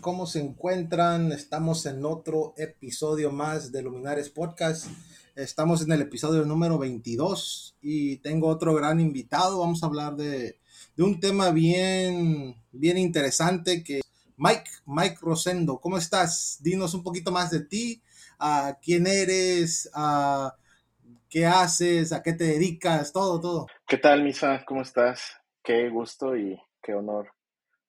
[0.00, 1.32] ¿cómo se encuentran?
[1.32, 4.86] Estamos en otro episodio más de Luminares Podcast.
[5.34, 9.58] Estamos en el episodio número 22 y tengo otro gran invitado.
[9.58, 10.60] Vamos a hablar de,
[10.98, 14.02] un tema bien, bien interesante que
[14.36, 16.58] Mike, Mike Rosendo, ¿cómo estás?
[16.60, 18.02] Dinos un poquito más de ti,
[18.38, 20.54] a quién eres, a
[21.28, 23.66] qué haces, a qué te dedicas, todo, todo.
[23.88, 24.64] ¿Qué tal, Misa?
[24.64, 25.32] ¿Cómo estás?
[25.64, 27.32] Qué gusto y qué honor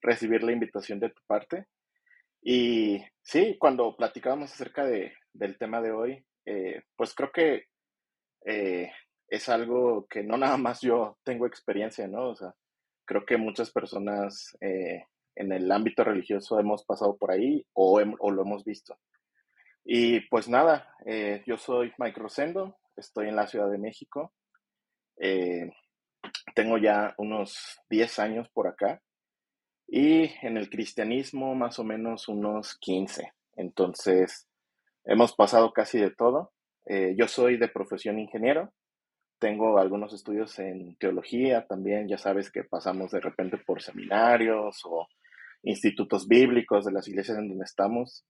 [0.02, 1.68] recibir la invitación de tu parte.
[2.44, 7.68] Y sí, cuando platicábamos acerca de, del tema de hoy, eh, pues creo que
[8.46, 8.92] eh,
[9.30, 12.30] es algo que no nada más yo tengo experiencia, ¿no?
[12.30, 12.54] O sea,
[13.06, 15.06] creo que muchas personas eh,
[15.36, 18.98] en el ámbito religioso hemos pasado por ahí o, o lo hemos visto.
[19.86, 20.96] Y pues nada,
[21.46, 24.32] yo soy Mike Rosendo, estoy en la Ciudad de México.
[26.56, 29.02] tengo ya unos 10 años por acá
[29.88, 33.34] y en el cristianismo más o menos unos 15.
[33.56, 34.48] Entonces,
[35.06, 36.52] hemos pasado casi de todo.
[36.86, 38.74] Eh, yo soy de profesión ingeniero,
[39.40, 45.08] tengo algunos estudios en teología también, ya sabes que pasamos de repente por seminarios o
[45.64, 48.26] institutos bíblicos de las iglesias en donde estamos.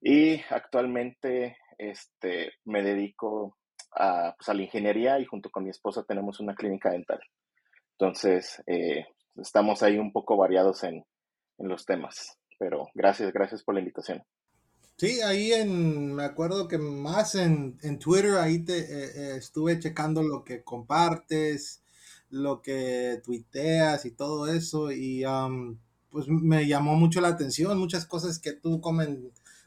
[0.00, 3.56] Y actualmente este, me dedico
[3.92, 7.20] a, pues, a la ingeniería y junto con mi esposa tenemos una clínica dental.
[7.98, 11.04] Entonces, eh, estamos ahí un poco variados en,
[11.58, 12.38] los temas.
[12.58, 14.22] Pero gracias, gracias por la invitación.
[14.96, 20.22] Sí, ahí en, me acuerdo que más en, Twitter, ahí te eh, eh, estuve checando
[20.22, 21.82] lo que compartes,
[22.30, 25.78] lo que tuiteas y todo eso, y um,
[26.10, 28.80] pues me llamó mucho la atención, muchas cosas que tú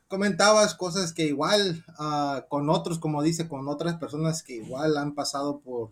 [0.07, 5.15] comentabas, cosas que igual uh, con otros, como dice, con otras personas que igual han
[5.15, 5.91] pasado por,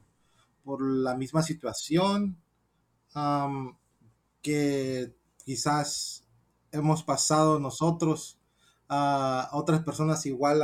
[0.63, 2.37] por la misma situación,
[4.41, 5.13] que
[5.45, 6.25] quizás
[6.71, 8.39] hemos pasado nosotros,
[8.89, 10.61] a otras personas igual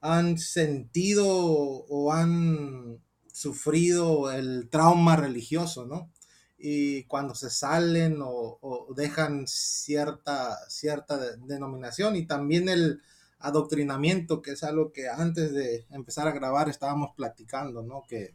[0.00, 3.00] han, sentido o han
[3.32, 6.10] sufrido el trauma religioso, ¿no?
[6.58, 13.00] Y cuando se salen o, dejan cierta, cierta denominación y también el
[13.38, 18.02] adoctrinamiento, que es algo que antes de empezar a grabar estábamos platicando, ¿no?
[18.08, 18.34] Que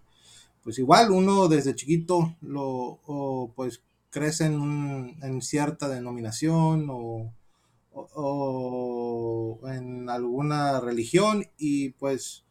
[0.64, 3.00] pues igual uno desde chiquito lo,
[3.56, 7.34] pues crece en, en cierta denominación o,
[9.68, 12.44] en alguna religión y pues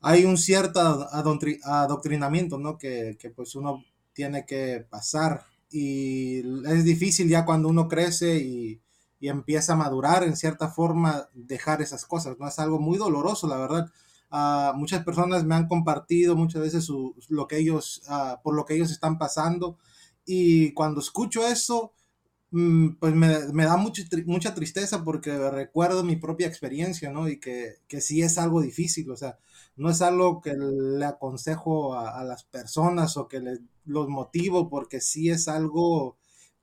[0.00, 2.78] hay un cierto adoctrinamiento, ¿no?
[2.78, 8.80] Que, pues uno tiene que pasar y es difícil ya cuando uno crece y,
[9.20, 12.46] y, empieza a madurar en cierta forma dejar esas cosas, ¿no?
[12.46, 13.90] Es algo muy doloroso, la verdad
[14.74, 16.88] muchas personas me han compartido muchas veces
[17.28, 19.78] lo que ellos, ah, por lo que ellos están pasando.
[20.26, 21.92] Y cuando escucho eso,
[22.50, 27.28] mm, pues me, da mucha, mucha tristeza porque recuerdo mi propia experiencia, ¿no?
[27.28, 29.38] Y que, que sí es algo difícil, o sea,
[29.76, 35.00] no es algo que le aconsejo a, las personas o que les, los motivo, porque
[35.00, 36.16] sí es algo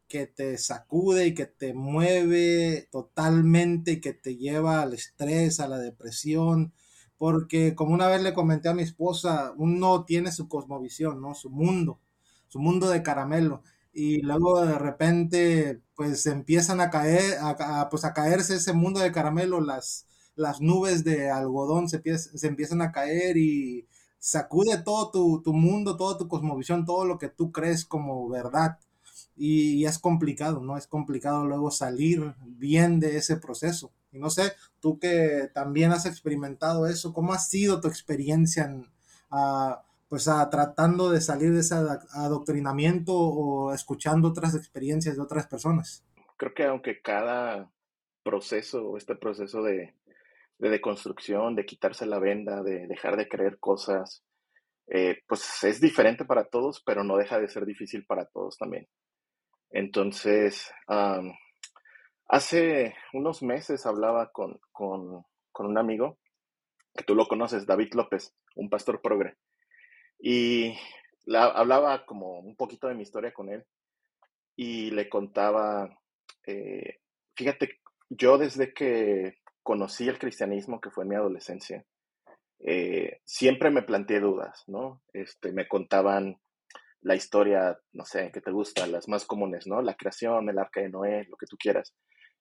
[0.08, 5.68] que te sacude y que te mueve totalmente y que te lleva al estrés, a
[5.68, 6.74] la depresión,
[7.22, 11.36] porque como una vez le comenté a mi esposa, uno tiene su cosmovisión, ¿no?
[11.36, 12.00] Su mundo,
[12.48, 13.62] su mundo de caramelo.
[13.94, 19.12] Y luego de repente, pues empiezan a caer, a, pues a caerse ese mundo de
[19.12, 25.44] caramelo, las, las nubes de algodón se, se empiezan a caer y sacude todo tu,
[25.44, 28.80] tu mundo, toda tu cosmovisión, todo lo que tú crees como verdad
[29.36, 30.78] y, es complicado, ¿no?
[30.78, 33.92] Es complicado luego salir bien de ese proceso.
[34.12, 38.88] Y no sé, tú que también has experimentado eso, ¿cómo ha sido tu experiencia en,
[39.30, 45.48] ah, pues a, tratando de salir de ese adoctrinamiento o escuchando otras experiencias de otras
[45.48, 46.04] personas?
[46.38, 47.72] Creo que aunque cada
[48.24, 49.96] proceso, este proceso de,
[50.58, 54.24] de deconstrucción, de quitarse la venda, de dejar de creer cosas,
[54.88, 58.88] eh, pues es diferente para todos, pero no deja de ser difícil para todos también.
[59.70, 60.70] Entonces,
[62.32, 66.18] hace unos meses hablaba con, un amigo,
[66.96, 69.36] que tú lo conoces, David López, un pastor progre,
[70.18, 70.74] y
[71.34, 73.66] hablaba como un poquito de mi historia con él
[74.56, 75.90] y le contaba,
[76.48, 77.00] eh,
[77.36, 81.86] fíjate, yo desde que conocí el cristianismo, que fue en mi adolescencia,
[82.60, 85.02] eh, siempre me planteé dudas, ¿no?
[85.14, 86.40] Este, me contaban
[87.02, 89.82] la historia, no sé, que te gusta, las más comunes, ¿no?
[89.82, 91.94] La creación, el arca de Noé, lo que tú quieras.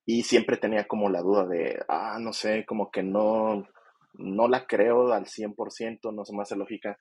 [0.07, 3.67] Y siempre tenía como la duda de, ah, no sé, como que no,
[4.15, 6.99] no la creo al 100%, no se me hace lógica.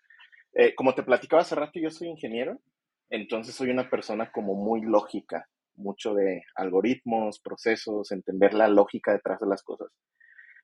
[0.54, 2.60] Eh, como te platicaba hace rato, yo soy ingeniero,
[3.10, 9.40] entonces soy una persona como muy lógica, mucho de algoritmos, procesos, entender la lógica detrás
[9.40, 9.90] de las cosas.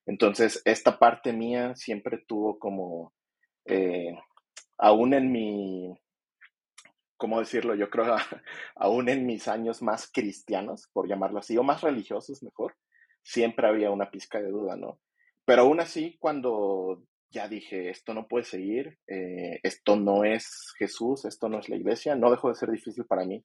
[0.06, 3.14] Entonces, esta parte mía siempre tuvo como,
[3.66, 4.16] eh,
[4.78, 5.98] aún en mi,
[7.18, 7.76] ¿cómo decirlo?
[7.76, 8.16] Yo creo,
[8.76, 12.76] aún en mis años más cristianos, por llamarlo así, o más religiosos mejor,
[13.24, 15.00] siempre había una pizca de duda, ¿no?
[15.46, 21.26] Pero aún así, cuando ya dije, esto no puede seguir, eh, esto no es Jesús,
[21.26, 23.44] esto no es la iglesia, no dejó de ser difícil para mí.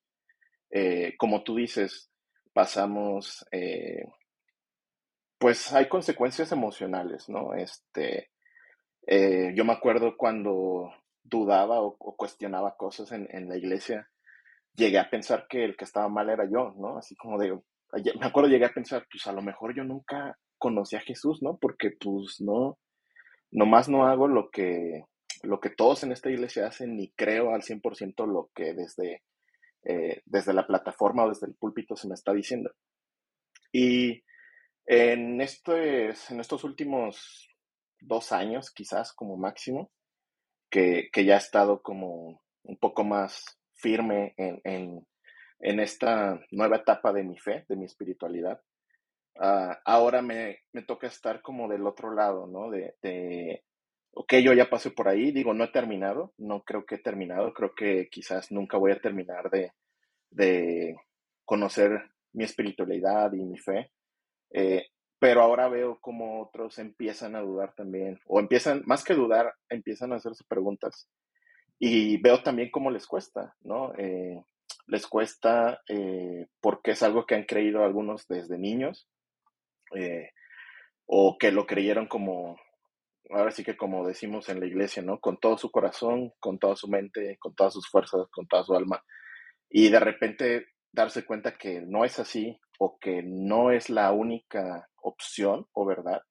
[0.71, 2.11] Eh, como tú dices,
[2.53, 4.05] pasamos, eh,
[5.39, 7.55] pues hay consecuencias emocionales, ¿no?
[7.55, 8.31] Este,
[9.09, 14.09] yo me acuerdo cuando dudaba o, cuestionaba cosas en, en, la iglesia,
[14.75, 16.99] llegué a pensar que el que estaba mal era yo, ¿no?
[16.99, 17.59] Así como de,
[18.19, 21.59] me acuerdo llegué a pensar, pues a lo mejor yo nunca conocí a Jesús, ¿no?
[21.59, 22.79] Porque pues no,
[23.51, 25.05] nomás no hago lo que,
[25.43, 29.23] lo que todos en esta iglesia hacen, ni creo al 100% lo que desde,
[29.85, 32.71] eh, desde la plataforma o desde el púlpito se me está diciendo.
[33.73, 34.23] Y
[34.87, 37.49] en, este, en estos últimos
[38.01, 39.91] dos años, quizás como máximo,
[40.71, 43.45] que, ya he estado como un poco más
[43.75, 48.61] firme en, en, esta nueva etapa de mi fe, de mi espiritualidad,
[49.39, 52.71] Ah, ahora me, me, toca estar como del otro lado, ¿no?
[52.71, 53.65] De, de,
[54.13, 57.55] ok, yo ya pasé por ahí, digo, no he terminado, no creo que he terminado,
[57.55, 59.73] creo que quizás nunca voy a terminar de,
[60.31, 60.95] de
[61.47, 63.93] conocer mi espiritualidad y mi fe,
[64.51, 64.89] eh,
[65.21, 70.13] pero ahora veo como otros empiezan a dudar también, o empiezan, más que dudar, empiezan
[70.13, 71.09] a hacerse preguntas.
[71.79, 73.93] Y veo también cómo les cuesta, ¿no?
[73.99, 74.43] Eh,
[74.87, 79.07] les cuesta eh, porque es algo que han creído algunos desde niños,
[79.95, 80.31] eh,
[81.05, 82.59] o que lo creyeron como,
[83.29, 85.21] ahora sí que como decimos en la iglesia, ¿no?
[85.21, 88.75] Con todo su corazón, con toda su mente, con todas sus fuerzas, con toda su
[88.75, 89.05] alma.
[89.69, 94.89] Y de repente darse cuenta que no es así o que no es la única
[95.03, 96.23] opción o verdad,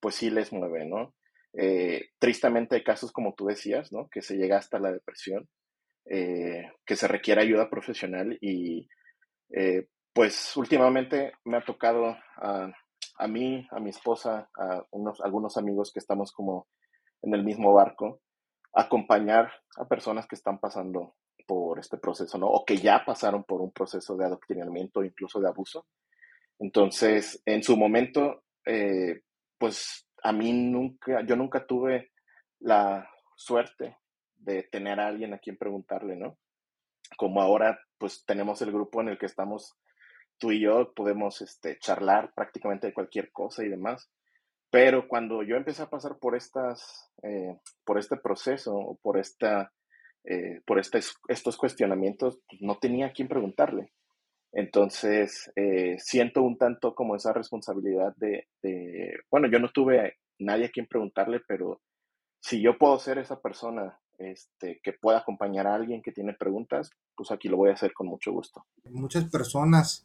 [0.00, 1.14] pues sí les mueve, ¿no?
[1.52, 4.08] Eh, tristemente hay casos como tú decías, ¿no?
[4.08, 5.48] Que se llega hasta la depresión,
[6.06, 8.88] eh, que se requiere ayuda profesional y
[10.12, 12.72] pues últimamente me ha tocado a
[13.20, 16.66] a mí, a mi esposa, a unos, algunos amigos que estamos como
[17.22, 18.22] en el mismo barco,
[18.72, 21.16] acompañar a personas que están pasando
[21.50, 22.46] por este proceso, ¿no?
[22.46, 25.84] O que ya pasaron por un proceso de adoctrinamiento, incluso de abuso.
[26.60, 29.22] Entonces, en su momento, eh,
[29.58, 32.12] pues a mí nunca, yo nunca tuve
[32.60, 33.98] la suerte
[34.36, 36.38] de tener a alguien a quien preguntarle, ¿no?
[37.16, 39.76] Como ahora, pues tenemos el grupo en el que estamos
[40.38, 44.08] tú y yo podemos este, charlar prácticamente de cualquier cosa y demás.
[44.70, 49.72] Pero cuando yo empecé a pasar por estas, eh, por este proceso, por esta,
[50.24, 53.92] eh, por estos cuestionamientos, pues, no tenía a quién preguntarle.
[54.52, 60.66] Entonces, eh, siento un tanto como esa responsabilidad de, de, bueno, yo no tuve nadie
[60.66, 61.80] a quien preguntarle, pero
[62.40, 66.90] si yo puedo ser esa persona este, que pueda acompañar a alguien que tiene preguntas,
[67.16, 68.66] pues aquí lo voy a hacer con mucho gusto.
[68.90, 70.04] Muchas personas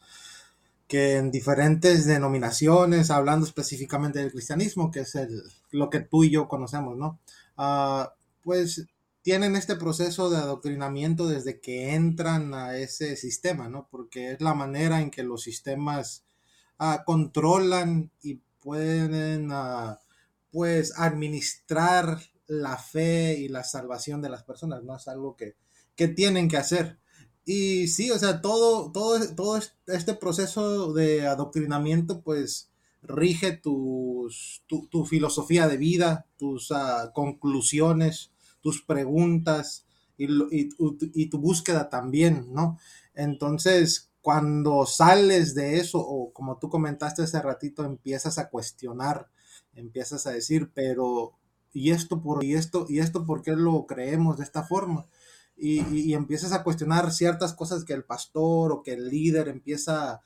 [0.87, 5.41] que en diferentes denominaciones, hablando específicamente del cristianismo, que es el,
[5.71, 7.19] lo que tú y yo conocemos, ¿no?
[7.57, 8.07] Uh,
[8.43, 8.85] pues
[9.25, 13.87] tienen este proceso de adoctrinamiento desde que entran a ese sistema, ¿no?
[13.89, 16.27] Porque es la manera en que los sistemas
[16.79, 19.95] uh, controlan y pueden, uh,
[20.51, 24.95] pues, administrar la fe y la salvación de las personas, ¿no?
[24.95, 25.55] Es algo que,
[25.95, 26.99] que tienen que hacer.
[27.45, 32.69] Y sí, o sea, todo, todo, todo este proceso de adoctrinamiento, pues,
[33.01, 38.34] rige tus, tu, filosofía de vida, tus uh, conclusiones,
[38.65, 39.85] tus preguntas
[40.17, 42.79] y, tu búsqueda también, ¿no?
[43.13, 49.29] Entonces, cuando sales de eso, o como tú comentaste hace ratito, empiezas a cuestionar,
[49.75, 51.33] empiezas a decir, pero,
[51.73, 55.05] ¿y esto por, y esto, y esto por qué lo creemos de esta forma?
[55.57, 60.21] y, empiezas a cuestionar ciertas cosas que el pastor o que el líder empieza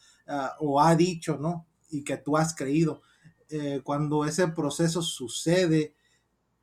[0.60, 1.67] o ha dicho, ¿no?
[1.91, 3.01] Y que tú has creído.
[3.50, 5.93] Eh, cuando ese proceso sucede,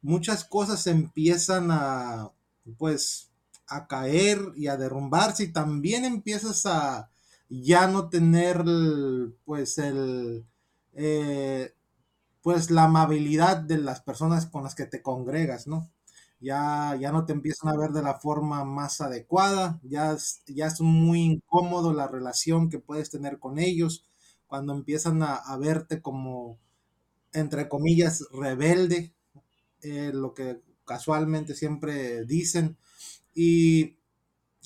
[0.06, 2.30] muchas cosas empiezan a,
[2.78, 3.30] pues,
[3.68, 7.10] a caer y a derrumbarse y también empiezas a
[7.48, 8.64] ya no tener,
[9.44, 10.46] pues, el,
[10.94, 11.74] eh,
[12.42, 15.90] pues, la amabilidad de las personas con las que te congregas, ¿no?
[16.40, 20.66] ya, ya no te empiezan a ver de la forma más adecuada, ya es, ya
[20.66, 24.04] es muy incómodo la relación que puedes tener con ellos,
[24.46, 26.58] cuando empiezan a, verte como,
[27.32, 29.14] entre comillas, rebelde,
[29.82, 32.76] eh, lo que casualmente siempre dicen,
[33.34, 33.96] y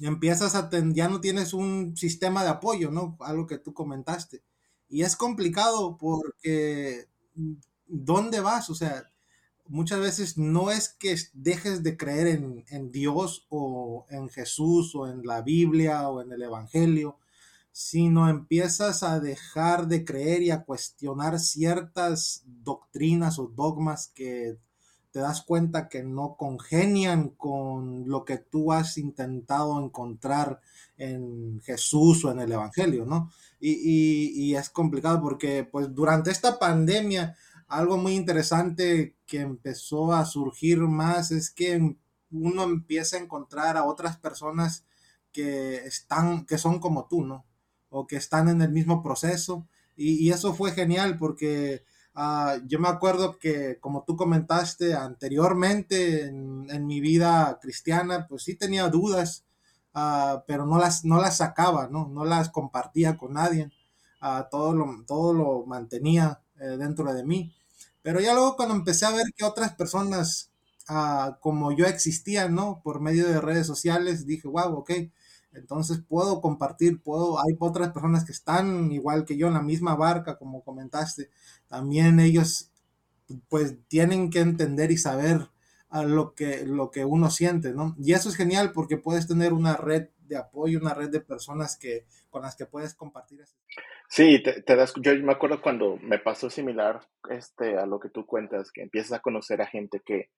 [0.00, 3.16] empiezas a ten, ya no tienes un sistema de apoyo, ¿no?
[3.20, 4.42] Algo que tú comentaste.
[4.88, 7.08] Y es complicado porque
[7.86, 8.70] ¿dónde vas?
[8.70, 9.04] O sea,
[9.66, 12.28] muchas veces no es que dejes de creer
[12.68, 17.18] en, Dios o en Jesús o en la Biblia o en el Evangelio,
[17.72, 24.58] sino empiezas a dejar de creer y a cuestionar ciertas doctrinas o dogmas que
[25.12, 30.60] te das cuenta que no congenian con lo que tú has intentado encontrar
[30.96, 33.30] en Jesús o en el Evangelio, ¿no?
[33.58, 37.36] Y, y, y es complicado porque pues durante esta pandemia
[37.70, 41.96] algo muy interesante que empezó a surgir más es que
[42.32, 44.84] uno empieza a encontrar a otras personas
[45.32, 47.46] que están, que son como tú, ¿no?
[47.88, 49.68] O que están en el mismo proceso.
[49.96, 56.26] Y, y eso fue genial porque uh, yo me acuerdo que, como tú comentaste anteriormente
[56.26, 59.44] en, mi vida cristiana, pues sí tenía dudas,
[59.94, 62.08] uh, pero no las, no las sacaba, ¿no?
[62.08, 63.70] No las compartía con nadie.
[64.22, 67.54] Uh, todo, lo, todo lo mantenía eh, dentro de mí.
[68.02, 70.48] Pero ya luego cuando empecé a ver que otras personas
[71.40, 72.80] como yo existían, ¿no?
[72.82, 74.90] Por medio de redes sociales, dije, wow, ok,
[75.52, 79.96] entonces puedo compartir, puedo, hay otras personas que están igual que yo en la misma
[79.96, 81.30] barca, como comentaste,
[81.68, 82.70] también ellos
[83.48, 85.48] pues tienen que entender y saber
[85.88, 87.96] a lo que, lo que uno siente, ¿no?
[87.98, 91.76] Y eso es genial porque puedes tener una red de apoyo, una red de personas
[91.76, 93.44] que, con las que puedes compartir.
[94.08, 98.08] Sí, te, te, das, yo me acuerdo cuando me pasó similar este, a lo que
[98.08, 100.30] tú cuentas, que empiezas a conocer a gente que,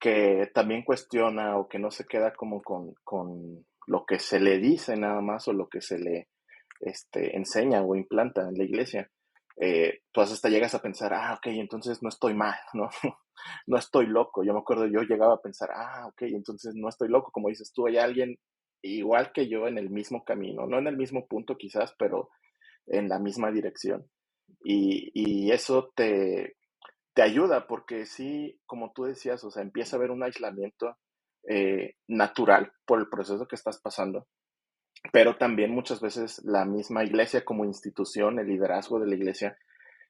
[0.00, 4.96] que también cuestiona o que no se queda como con lo que se le dice
[4.96, 6.28] nada más o lo que se le
[6.80, 9.10] este, enseña o implanta en la iglesia.
[9.56, 12.88] Eh, tú hasta llegas a pensar, ah, ok, entonces no estoy mal, ¿no?
[13.66, 14.44] no estoy loco.
[14.44, 17.30] Yo me acuerdo, yo llegaba a pensar, ah, ok, entonces no estoy loco.
[17.32, 18.36] Como dices tú, hay alguien
[18.82, 22.30] igual que yo en el mismo camino, no en el mismo punto quizás, pero
[22.86, 24.04] en la misma dirección.
[24.64, 26.56] Y, y eso te,
[27.14, 30.96] te, ayuda porque sí, como tú decías, o sea, empieza a haber un aislamiento
[31.48, 34.26] eh, natural por el proceso que estás pasando,
[35.12, 39.56] pero también muchas veces la misma iglesia como institución, el liderazgo de la iglesia,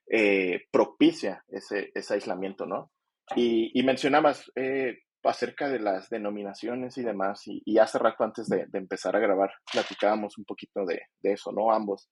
[0.07, 2.91] eh, propicia ese, ese, aislamiento, ¿no?
[3.35, 8.47] Y, y mencionabas eh, acerca de las denominaciones y demás, y, y hace rato antes
[8.47, 11.71] de, empezar a grabar, platicábamos un poquito de, de eso, ¿no?
[11.71, 12.09] Ambos.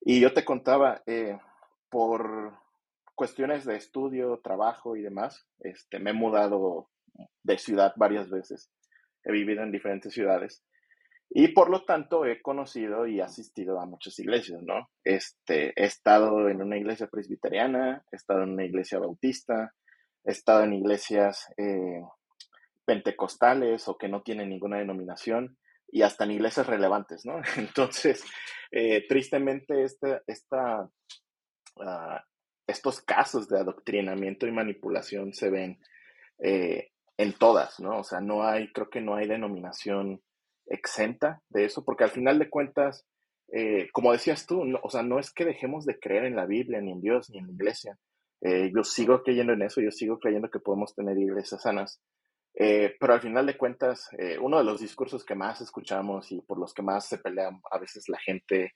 [0.00, 1.02] Y yo te contaba,
[1.90, 2.56] por
[3.16, 6.90] cuestiones de estudio, trabajo y demás, este, me he mudado
[7.42, 8.70] de ciudad varias veces.
[9.24, 10.62] He vivido en diferentes ciudades.
[11.30, 14.90] Y por lo tanto he conocido y asistido a muchas iglesias, ¿no?
[15.04, 19.74] Este, he estado en una iglesia presbiteriana, he estado en una iglesia bautista,
[20.24, 22.00] he estado en iglesias eh,
[22.84, 25.58] pentecostales o que no tienen ninguna denominación
[25.88, 27.40] y hasta en iglesias relevantes, ¿no?
[27.56, 28.24] Entonces,
[28.70, 30.82] eh, tristemente, esta, esta,
[31.76, 32.18] uh,
[32.66, 35.78] estos casos de adoctrinamiento y manipulación se ven
[36.38, 38.00] eh, en todas, ¿no?
[38.00, 40.22] O sea, no hay, creo que no hay denominación
[40.66, 43.06] exenta de eso, porque al final de cuentas,
[43.52, 46.80] eh, como decías tú, o sea, no es que dejemos de creer en la Biblia,
[46.80, 47.98] ni en Dios, ni en la iglesia.
[48.42, 52.00] Eh, yo sigo creyendo en eso, yo sigo creyendo que podemos tener iglesias sanas.
[52.54, 56.40] Eh, pero al final de cuentas, eh, uno de los discursos que más escuchamos y
[56.42, 58.72] por los que más se pelean a veces la gente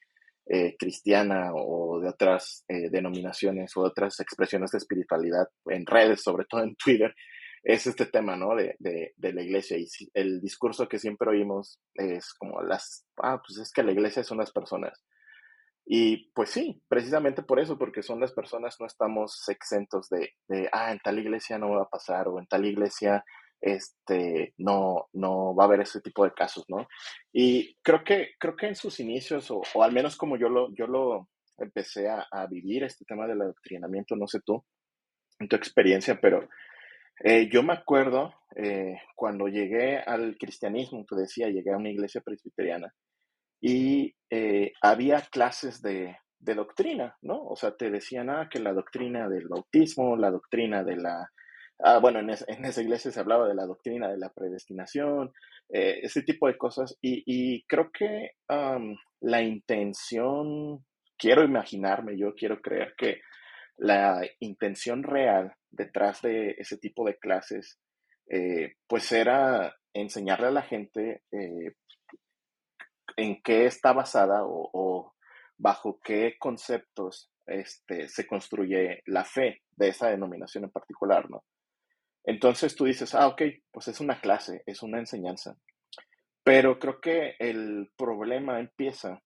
[0.80, 6.74] cristiana o de otras denominaciones o otras expresiones de espiritualidad en redes, sobre todo en
[6.74, 7.14] Twitter,
[7.62, 8.54] es este tema, ¿no?
[8.54, 9.76] De, de, la iglesia.
[9.76, 14.24] Y el discurso que siempre oímos es como las, ah, pues es que la iglesia
[14.24, 15.04] son las personas.
[15.84, 20.68] Y pues sí, precisamente por eso, porque son las personas, no estamos exentos de, de,
[20.72, 23.24] ah, en tal iglesia no va a pasar o en tal iglesia
[23.60, 26.88] este, no, no va a haber ese tipo de casos, ¿no?
[27.32, 30.72] Y creo que, creo que en sus inicios, o, o al menos como yo lo,
[30.74, 34.64] yo lo empecé a, a, vivir, este tema del adoctrinamiento, no sé tú,
[35.38, 36.48] en tu experiencia, pero
[37.20, 42.20] eh, yo me acuerdo eh, cuando llegué al cristianismo, te decía, llegué a una iglesia
[42.20, 42.92] presbiteriana
[43.60, 47.42] y eh, había clases de, de, doctrina, ¿no?
[47.44, 51.30] O sea, te decían, ah, que la doctrina del bautismo, la doctrina de la
[51.82, 55.32] Ah, bueno, en, es, en, esa iglesia se hablaba de la doctrina de la predestinación,
[55.70, 56.96] eh, ese tipo de cosas.
[57.00, 58.32] Y, y creo que
[59.20, 60.84] la intención,
[61.16, 63.20] quiero imaginarme, yo quiero creer que
[63.80, 67.78] la intención real detrás de ese tipo de clases,
[68.28, 71.72] eh, pues era enseñarle a la gente eh,
[73.16, 75.14] en qué está basada o,
[75.56, 81.44] bajo qué conceptos este, se construye la fe de esa denominación en particular, ¿no?
[82.24, 85.56] Entonces tú dices, ah, ok, pues es una clase, es una enseñanza.
[86.44, 89.22] Pero creo que el problema empieza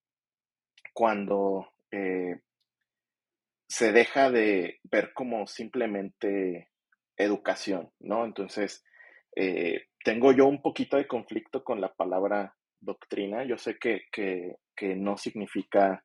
[0.92, 2.40] cuando eh,
[3.68, 6.70] se deja de ver como simplemente
[7.16, 8.24] educación, ¿no?
[8.24, 8.84] Entonces,
[9.36, 13.44] eh, tengo yo un poquito de conflicto con la palabra doctrina.
[13.44, 14.56] Yo sé que, que,
[14.96, 16.04] no significa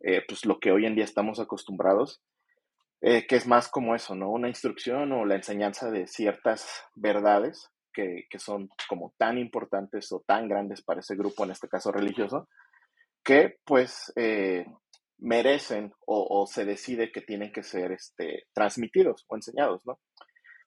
[0.00, 2.22] eh, pues lo que hoy en día estamos acostumbrados,
[3.00, 4.30] eh, que es más como eso, ¿no?
[4.30, 10.24] Una instrucción o la enseñanza de ciertas verdades que, que, son como tan importantes o
[10.26, 12.48] tan grandes para ese grupo, en este caso religioso,
[13.22, 14.12] que pues
[15.18, 20.00] merecen o, se decide que tienen que ser este, transmitidos o enseñados, ¿no?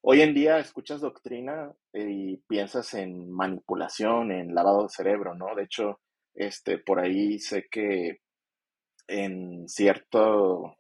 [0.01, 5.55] Hoy en día escuchas doctrina y piensas en manipulación, en lavado de cerebro, ¿no?
[5.55, 5.99] De hecho,
[6.33, 8.21] este, por ahí sé que
[9.07, 10.77] en cierto,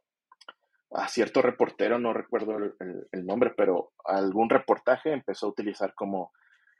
[0.91, 6.31] a cierto reportero, no recuerdo el, nombre, pero algún reportaje empezó a utilizar como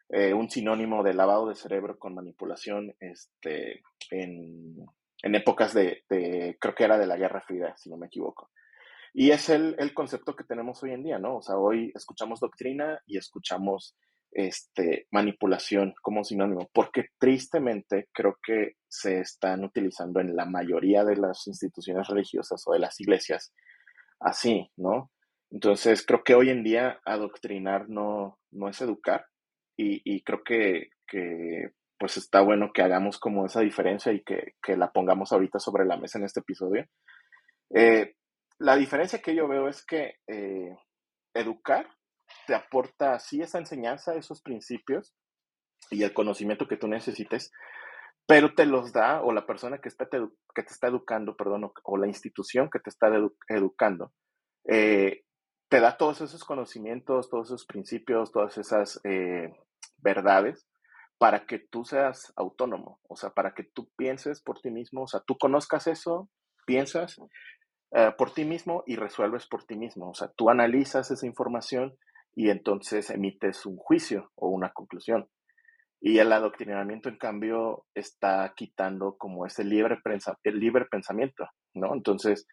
[0.10, 4.86] eh, un sinónimo de lavado de cerebro con manipulación este, en,
[5.24, 8.52] en épocas de, creo que era de la Guerra Fría, si no me equivoco.
[9.14, 11.38] Y es el, el, concepto que tenemos hoy en día, ¿no?
[11.38, 13.96] O sea, hoy escuchamos doctrina y escuchamos
[14.32, 21.16] este, manipulación como sinónimo, porque tristemente creo que se están utilizando en la mayoría de
[21.16, 23.54] las instituciones religiosas o de las iglesias
[24.20, 25.12] así, ¿no?
[25.50, 29.26] Entonces, creo que hoy en día adoctrinar no, no es educar
[29.78, 34.54] y, y creo que, que pues está bueno que hagamos como esa diferencia y que,
[34.76, 36.86] la pongamos ahorita sobre la mesa en este episodio.
[37.74, 38.16] Eh,
[38.60, 40.78] la diferencia que yo veo es que eh,
[41.34, 41.90] educar
[42.46, 45.16] te aporta sí esa enseñanza, esos principios
[45.90, 47.52] y el conocimiento que tú necesites,
[48.28, 50.20] pero te los da o la persona que, está te,
[50.54, 53.10] que te está educando, perdón, o, la institución que te está
[53.48, 54.12] educando,
[54.66, 55.24] eh,
[55.70, 59.02] te da todos esos conocimientos, todos esos principios, todas esas
[59.98, 60.68] verdades
[61.18, 65.08] para que tú seas autónomo, o sea, para que tú pienses por ti mismo, o
[65.08, 66.30] sea, tú conozcas eso,
[66.66, 67.18] piensas
[67.92, 71.98] eh, por ti mismo y resuelves por ti mismo, o sea, tú analizas esa información
[72.36, 75.28] y entonces emites un juicio o una conclusión.
[76.00, 79.98] Y el adoctrinamiento, en cambio, está quitando como ese libre,
[80.44, 81.96] el libre pensamiento, ¿no?
[81.96, 82.46] Entonces,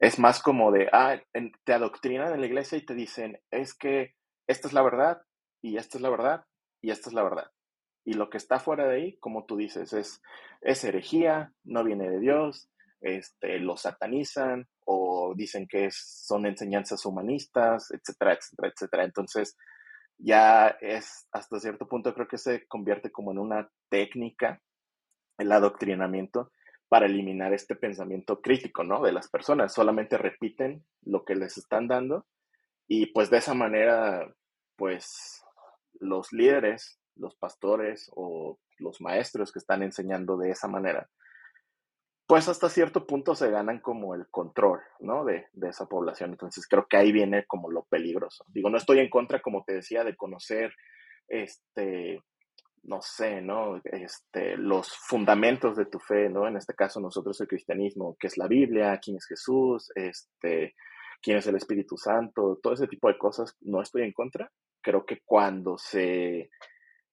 [0.00, 1.20] es más como de, ah,
[1.64, 4.14] te adoctrinan en la iglesia y te dicen, es que
[4.48, 5.22] esta es la verdad
[5.62, 6.44] y esta es la verdad
[6.82, 7.50] y esta es la verdad.
[8.08, 10.22] Y lo que está fuera de ahí, como tú dices, es,
[10.62, 12.70] es herejía, no viene de Dios,
[13.02, 19.04] este, lo satanizan o dicen que son enseñanzas humanistas, etcétera, etcétera, etcétera.
[19.04, 19.58] Entonces,
[20.16, 24.62] ya es hasta cierto punto creo que se convierte como en una técnica
[25.36, 26.50] el adoctrinamiento
[26.88, 29.02] para eliminar este pensamiento crítico, ¿no?
[29.02, 29.74] De las personas.
[29.74, 32.24] Solamente repiten lo que les están dando
[32.86, 34.34] y pues de esa manera,
[34.76, 35.44] pues
[36.00, 41.08] los líderes los pastores o los maestros que están enseñando de esa manera,
[42.28, 45.24] pues hasta cierto punto se ganan como el control, ¿no?
[45.24, 46.32] De, esa población.
[46.32, 48.44] Entonces creo que ahí viene como lo peligroso.
[48.48, 50.70] Digo, no estoy en contra, como te decía, de conocer,
[51.26, 52.22] este,
[52.82, 53.80] no sé, ¿no?
[53.82, 56.46] Este, los fundamentos de tu fe, ¿no?
[56.46, 60.74] En este caso nosotros el cristianismo, que es la Biblia, quién es Jesús, este,
[61.22, 64.52] quién es el Espíritu Santo, todo ese tipo de cosas, no estoy en contra.
[64.82, 66.50] Creo que cuando se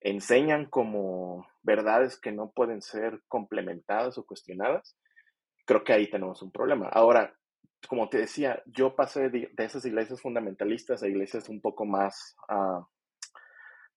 [0.06, 4.96] enseñan como verdades que no pueden ser complementadas o cuestionadas,
[5.66, 6.88] creo que ahí tenemos un problema.
[6.90, 7.36] Ahora,
[7.90, 12.88] como te decía, yo pasé de, esas iglesias fundamentalistas a iglesias un poco más, ah,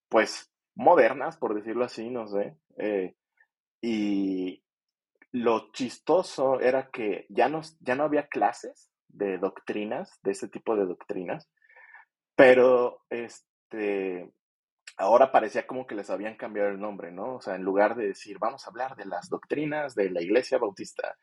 [0.08, 2.56] pues, modernas, por decirlo así, no sé.
[2.78, 3.14] Eh,
[3.82, 4.62] y
[5.32, 10.74] lo chistoso era que ya no, ya no había clases de doctrinas, de ese tipo
[10.74, 11.50] de doctrinas,
[12.34, 14.32] pero este,
[14.98, 17.36] ahora parecía como que les habían cambiado el nombre, ¿no?
[17.36, 20.58] O sea, en lugar de decir, vamos a hablar de las doctrinas de la iglesia
[20.58, 21.16] bautista,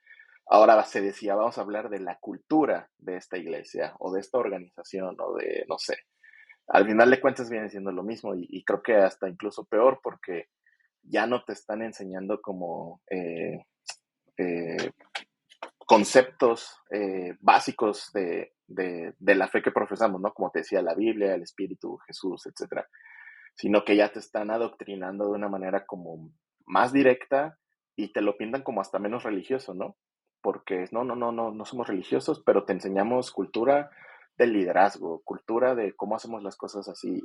[0.47, 4.37] ahora se decía, vamos a hablar de la cultura de esta iglesia o de esta
[4.37, 5.97] organización o de, no sé.
[6.67, 10.47] Al final de cuentas viene siendo lo mismo y, creo que hasta incluso peor porque
[11.03, 13.65] ya no te están enseñando como eh,
[14.37, 14.91] eh,
[15.77, 20.33] conceptos eh, básicos de, de, la fe que profesamos, ¿no?
[20.33, 22.87] Como te decía, la Biblia, el Espíritu, Jesús, etcétera
[23.55, 26.31] sino que ya te están adoctrinando de una manera como
[26.65, 27.57] más directa
[27.95, 29.97] y te lo pintan como hasta menos religioso, ¿no?
[30.41, 33.89] Porque no, no, no, no, no somos religiosos, pero te enseñamos cultura
[34.37, 37.21] del liderazgo, cultura de cómo hacemos las cosas así,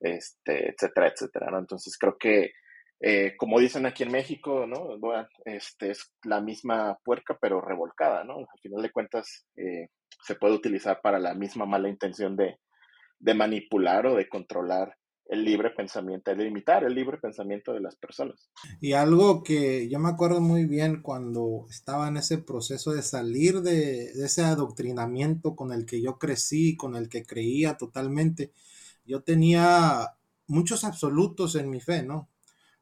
[0.00, 1.58] este, etcétera, etcétera, ¿no?
[1.58, 2.52] Entonces creo que,
[3.00, 4.96] eh, como dicen aquí en México, ¿no?
[5.44, 8.36] Este es la misma puerca, pero revolcada, ¿no?
[8.38, 9.88] Al final de cuentas, eh,
[10.22, 12.60] se puede utilizar para la misma mala intención de,
[13.18, 17.96] de manipular o de controlar el libre pensamiento, el limitar el libre pensamiento de las
[17.96, 18.50] personas.
[18.80, 23.62] Y algo que yo me acuerdo muy bien cuando estaba en ese proceso de salir
[23.62, 28.52] de, ese adoctrinamiento con el que yo crecí, con el que creía totalmente,
[29.06, 30.14] yo tenía
[30.46, 32.28] muchos absolutos en mi fe, ¿no?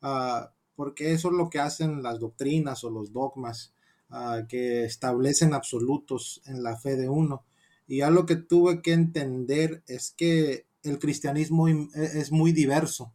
[0.01, 3.73] Ah, porque eso es lo que hacen las doctrinas o los dogmas,
[4.11, 7.45] ah, que establecen absolutos en la fe de uno.
[7.87, 13.13] Y algo que tuve que entender es que el cristianismo e, es muy diverso.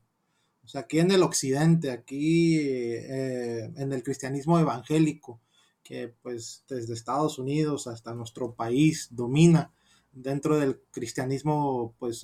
[0.64, 5.40] O sea, aquí en el occidente, aquí eh, en el cristianismo evangélico,
[5.84, 9.72] que pues desde Estados Unidos hasta nuestro país domina
[10.12, 12.24] dentro del cristianismo pues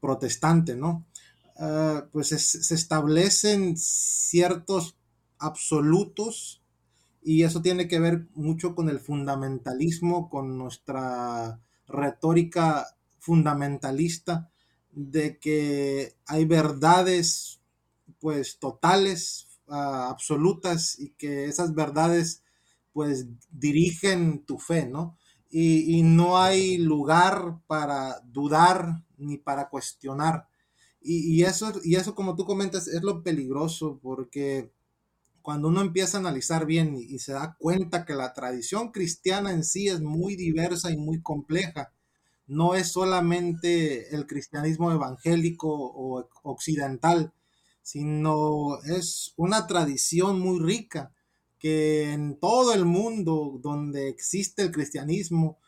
[0.00, 1.06] protestante, ¿no?
[1.58, 4.96] Uh, pues se establecen ciertos
[5.38, 6.62] absolutos
[7.22, 14.50] y eso tiene que ver mucho con el fundamentalismo, con nuestra retórica fundamentalista
[14.92, 17.60] de que hay verdades
[18.20, 22.42] pues totales, ah, absolutas y que esas verdades
[22.92, 25.16] pues dirigen tu fe, ¿no?
[25.50, 30.46] Y, no hay lugar para dudar ni para cuestionar.
[31.00, 34.72] Y, eso, y eso, como tú comentas, es lo peligroso porque
[35.40, 39.64] cuando uno empieza a analizar bien y se da cuenta que la tradición cristiana en
[39.64, 41.92] sí es muy diversa y muy compleja,
[42.48, 47.32] no es solamente el cristianismo evangélico o occidental,
[47.82, 51.12] sino es una tradición muy rica
[51.58, 55.58] que en todo el mundo donde existe el cristianismo,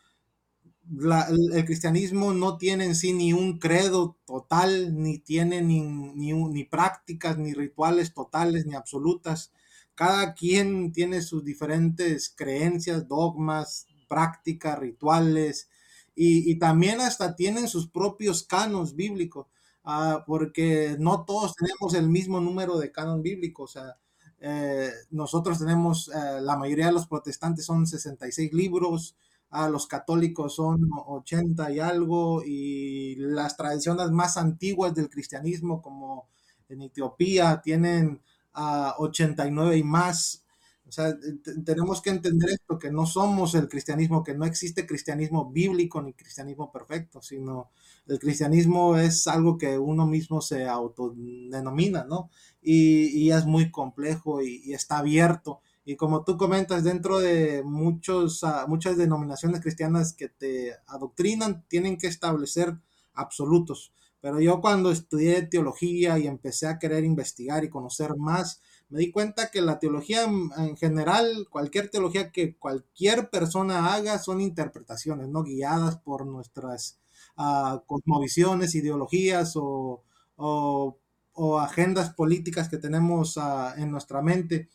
[0.93, 6.65] el, cristianismo no tiene en sí ni un credo total, ni tiene ni, ni, ni
[6.65, 9.51] prácticas, ni rituales totales, ni absolutas.
[9.95, 15.70] Cada quien tiene sus diferentes creencias, dogmas, prácticas, rituales,
[16.15, 19.47] y, también hasta tienen sus propios canos bíblicos,
[19.85, 23.71] ah, porque no todos tenemos el mismo número de canon bíblicos.
[23.71, 23.97] O sea,
[24.41, 29.17] eh, nosotros tenemos, eh, la mayoría de los protestantes son 66 libros,
[29.51, 36.29] a los católicos son 80 y algo, y las tradiciones más antiguas del cristianismo, como
[36.69, 40.45] en Etiopía, tienen a 89 y más.
[40.91, 41.17] O sea,
[41.65, 46.15] tenemos que entender esto, que no somos el cristianismo, que no existe cristianismo bíblico ni
[46.15, 47.71] cristianismo perfecto, sino
[48.09, 52.29] el cristianismo es algo que uno mismo se autodenomina, ¿no?
[52.61, 55.61] Y, es muy complejo y, está abierto.
[55.85, 61.99] Y como tú comentas, dentro de muchos, ah, muchas denominaciones cristianas que te adoctrinan, tienen
[61.99, 62.77] que establecer
[63.15, 63.93] absolutos.
[64.21, 69.11] Pero yo cuando estudié teología y empecé a querer investigar y conocer más, me di
[69.13, 75.45] cuenta que la teología en general, cualquier teología que cualquier persona haga, son interpretaciones, ¿no?
[75.45, 76.99] Guiadas por nuestras
[77.37, 80.03] uh, cosmovisiones, ideologías o,
[80.37, 84.69] o, agendas políticas que tenemos uh, en nuestra mente.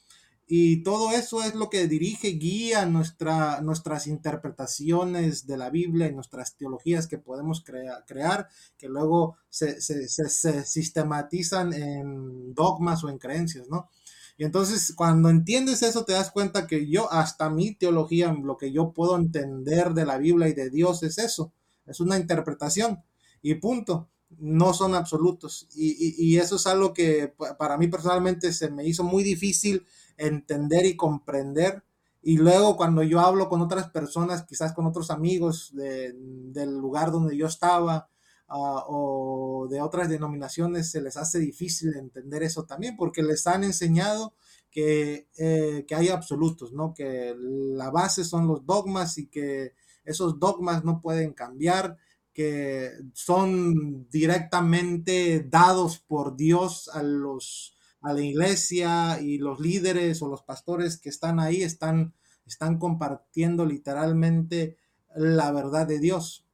[0.48, 6.14] Y todo eso es lo que dirige, guía nuestra, nuestras interpretaciones de la Biblia y
[6.14, 8.48] nuestras teologías que podemos crear,
[8.78, 13.90] que luego se, se, se, sistematizan en dogmas o en creencias, ¿no?
[14.38, 18.72] Y entonces cuando entiendes eso te das cuenta que yo, hasta mi teología, lo que
[18.72, 21.54] yo puedo entender de la Biblia y de Dios es eso,
[21.86, 23.04] es una interpretación
[23.42, 25.68] y punto, no son absolutos.
[25.76, 29.86] Y, eso es algo que para mí personalmente se me hizo muy difícil
[30.18, 31.84] entender y comprender.
[32.24, 37.38] Y luego cuando yo hablo con otras personas, quizás con otros amigos del lugar donde
[37.38, 38.10] yo estaba,
[38.48, 44.34] o de otras denominaciones se les hace difícil entender eso también porque les han enseñado
[44.70, 46.94] que, eh, que hay absolutos, ¿no?
[46.94, 51.98] Que la base son los dogmas y que esos dogmas no pueden cambiar,
[52.34, 60.28] que son directamente dados por Dios a los a la iglesia y los líderes o
[60.28, 62.14] los pastores que están ahí están,
[62.46, 64.78] están compartiendo literalmente
[65.16, 66.45] la verdad de Dios.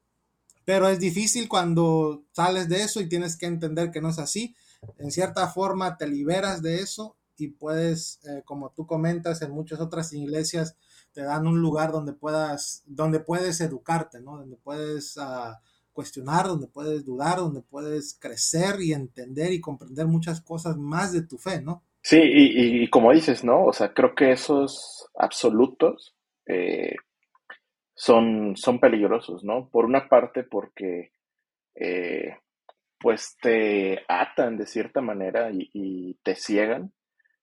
[0.65, 4.56] Pero es difícil cuando sales de eso y tienes que entender que no es así.
[4.97, 9.80] En cierta forma te liberas de eso y puedes, eh, como tú comentas, en muchas
[9.80, 10.76] otras iglesias
[11.13, 14.38] te dan un lugar donde puedas, donde puedes educarte, ¿no?
[14.38, 15.56] Donde puedes uh,
[15.91, 21.24] cuestionar, donde puedes dudar, donde puedes crecer y entender y comprender muchas cosas más de
[21.24, 21.84] tu fe, ¿no?
[22.02, 23.65] Sí, y, y como dices, ¿no?
[23.65, 26.15] O sea, creo que esos absolutos
[26.47, 26.95] eh,
[28.01, 29.69] son, son peligrosos, ¿no?
[29.69, 31.11] Por una parte porque
[31.75, 32.35] eh,
[32.99, 36.93] pues te atan de cierta manera y, te ciegan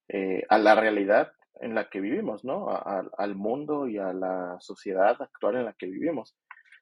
[0.09, 2.71] eh, a la realidad en la que vivimos, ¿no?
[2.71, 6.37] al mundo y a la sociedad actual en la que vivimos.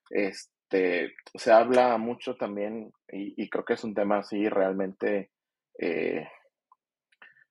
[0.08, 5.32] este, se habla mucho también, y, creo que es un tema así realmente,
[5.78, 6.26] eh,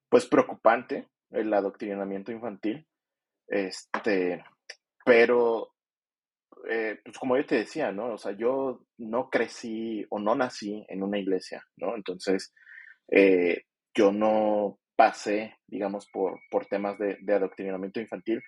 [0.09, 2.87] pues preocupante, el adoctrinamiento infantil,
[3.47, 4.43] este,
[5.05, 5.74] pero,
[6.69, 8.13] eh, pues como yo te decía, ¿no?
[8.13, 11.95] O sea, yo no crecí o no nací en una iglesia, ¿no?
[11.95, 12.53] Entonces,
[13.09, 18.41] eh, yo no pasé, digamos, por, por temas de, de adoctrinamiento infantil,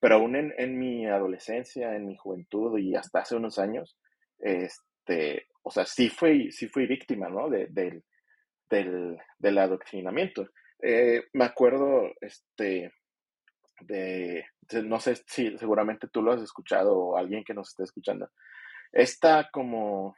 [0.00, 3.98] pero aún en, en, mi adolescencia, en mi juventud y hasta hace unos años,
[4.38, 7.48] este, o sea, sí fui, sí fui víctima, ¿no?
[7.48, 8.02] De, del,
[9.38, 10.48] del, adoctrinamiento.
[10.80, 12.92] Eh, me acuerdo, este,
[13.80, 14.44] de,
[14.84, 18.30] no sé si seguramente tú lo has escuchado o alguien que nos esté escuchando,
[18.92, 20.16] esta como,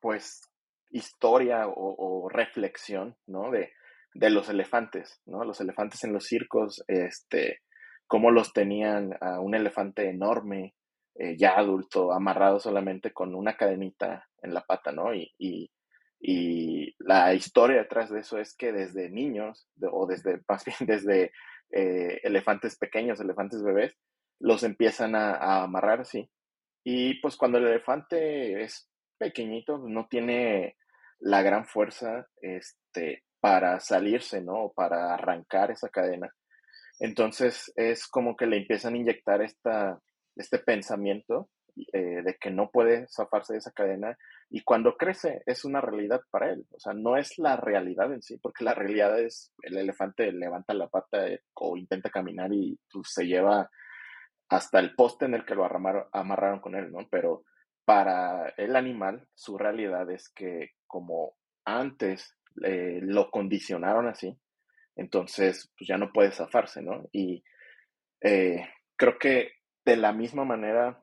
[0.00, 0.42] pues,
[0.90, 3.50] historia o, reflexión, ¿no?
[3.50, 3.72] De,
[4.14, 5.44] de los elefantes, ¿no?
[5.44, 7.60] Los elefantes en los circos, este,
[8.06, 10.74] cómo los tenían a un elefante enorme,
[11.14, 15.14] eh, ya adulto, amarrado solamente con una cadenita en la pata, ¿no?
[15.14, 15.70] Y, y,
[16.98, 21.32] la historia detrás de eso es que desde niños, o desde, más bien desde
[21.72, 23.96] eh, elefantes pequeños, elefantes bebés,
[24.40, 26.30] los empiezan a, amarrar así.
[26.84, 30.76] Y pues cuando el elefante es pequeñito, no tiene
[31.18, 34.72] la gran fuerza este, para salirse, ¿no?
[34.74, 36.34] Para arrancar esa cadena.
[36.98, 40.00] Entonces es como que le empiezan a inyectar esta,
[40.36, 41.50] este pensamiento
[41.92, 44.16] eh, de que no puede zafarse de esa cadena
[44.48, 46.66] y cuando crece es una realidad para él.
[46.70, 50.74] O sea, no es la realidad en sí, porque la realidad es el elefante levanta
[50.74, 53.70] la pata eh, o intenta caminar y pues, se lleva
[54.48, 57.06] hasta el poste en el que lo amarraron con él, ¿no?
[57.10, 57.44] Pero
[57.84, 64.36] para el animal, su realidad es que como antes eh, lo condicionaron así,
[64.96, 67.04] entonces pues ya no puede zafarse, ¿no?
[67.12, 67.42] Y
[68.20, 69.52] creo que
[69.84, 71.02] de la misma manera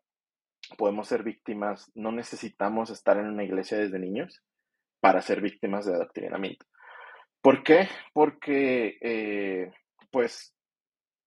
[0.78, 4.42] podemos ser víctimas, no necesitamos estar en una iglesia desde niños
[5.00, 6.66] para ser víctimas de adoctrinamiento.
[7.42, 7.88] ¿Por qué?
[8.14, 9.72] Porque, eh,
[10.12, 10.54] pues,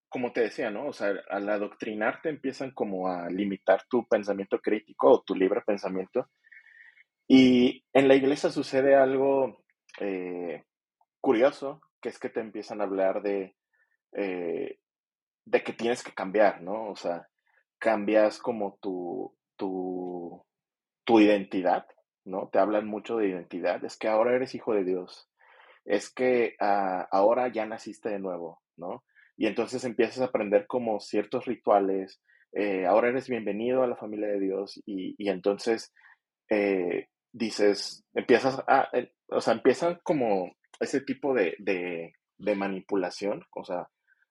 [0.09, 0.87] como te decía, ¿no?
[0.87, 6.29] O sea, al adoctrinarte empiezan como a limitar tu pensamiento crítico o tu libre pensamiento.
[7.27, 9.63] Y en la iglesia sucede algo
[9.99, 10.65] eh,
[11.21, 13.55] curioso, que es que te empiezan a hablar de,
[14.11, 14.79] eh,
[15.45, 16.89] de que tienes que cambiar, ¿no?
[16.89, 17.29] O sea,
[17.81, 20.45] cambias como tu, tu,
[21.03, 21.87] tu identidad,
[22.23, 22.49] ¿no?
[22.53, 25.29] Te hablan mucho de identidad, es que ahora eres hijo de Dios,
[25.83, 29.03] es que ah, ahora ya naciste de nuevo, ¿no?
[29.35, 32.21] Y entonces empiezas a aprender como ciertos rituales,
[32.53, 35.91] eh, ahora eres bienvenido a la familia de Dios y, entonces
[36.49, 38.91] eh, dices, empiezas a,
[39.29, 43.87] o sea, empiezan como ese tipo de, de, manipulación, o sea,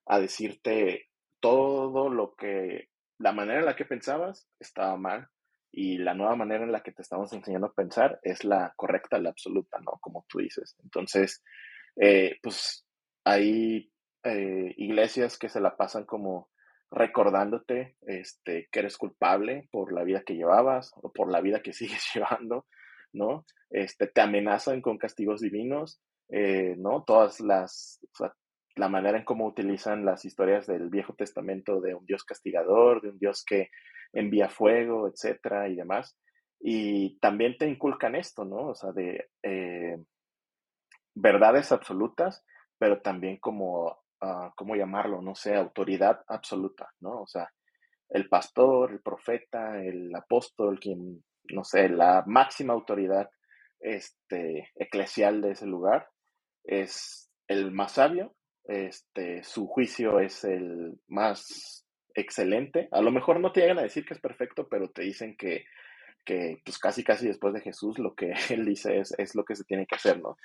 [0.07, 1.09] a decirte
[1.41, 5.29] todo lo que, la manera en la que pensabas estaba mal
[5.71, 9.19] y la nueva manera en la que te estamos enseñando a pensar es la correcta,
[9.19, 9.99] la absoluta, ¿no?
[10.01, 10.75] Como tú dices.
[10.83, 11.45] Entonces,
[11.97, 12.87] eh, pues
[13.25, 13.93] hay
[14.25, 16.49] eh, iglesias que se la pasan como
[16.91, 21.73] recordándote este, que eres culpable por la vida que llevabas o por la vida que
[21.75, 22.67] sigues llevando,
[23.13, 23.45] ¿no?
[23.69, 27.05] Este, te amenazan con castigos divinos, eh, ¿no?
[27.05, 28.01] Todas las,
[28.77, 33.11] la manera en cómo utilizan las historias del Viejo Testamento de un Dios castigador, de
[33.11, 33.71] un Dios que
[34.13, 36.17] envía fuego, etcétera, y demás.
[36.61, 38.69] Y también te inculcan esto, ¿no?
[38.69, 39.97] O sea, de eh,
[41.15, 42.45] verdades absolutas,
[42.79, 43.87] pero también como,
[44.23, 45.23] uh, ¿cómo llamarlo?
[45.23, 47.23] No sé, autoridad absoluta, ¿no?
[47.23, 47.51] O sea,
[48.11, 53.31] el pastor, el profeta, el apóstol, quien, no sé, la máxima autoridad
[53.79, 56.09] este, eclesial de ese lugar,
[56.65, 62.89] es el más sabio, este, su juicio es el más excelente.
[62.93, 65.65] A lo mejor no te llegan a decir que es perfecto, pero te dicen que,
[66.25, 69.57] que pues casi casi después de Jesús lo que él dice es, es lo que
[69.57, 70.37] se tiene que hacer, ¿no?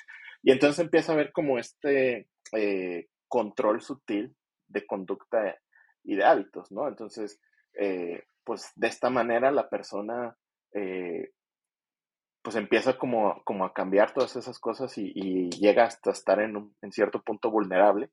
[0.43, 4.36] Y entonces empieza a ver como este eh, control sutil
[4.67, 5.58] de conducta
[6.04, 6.88] y de hábitos, ¿no?
[6.88, 7.39] Entonces,
[7.73, 10.38] eh, pues de esta manera la persona
[10.73, 11.32] eh,
[12.45, 16.75] pues empieza como, como a cambiar todas esas cosas y, llega hasta estar en, un,
[16.84, 18.12] en cierto punto vulnerable.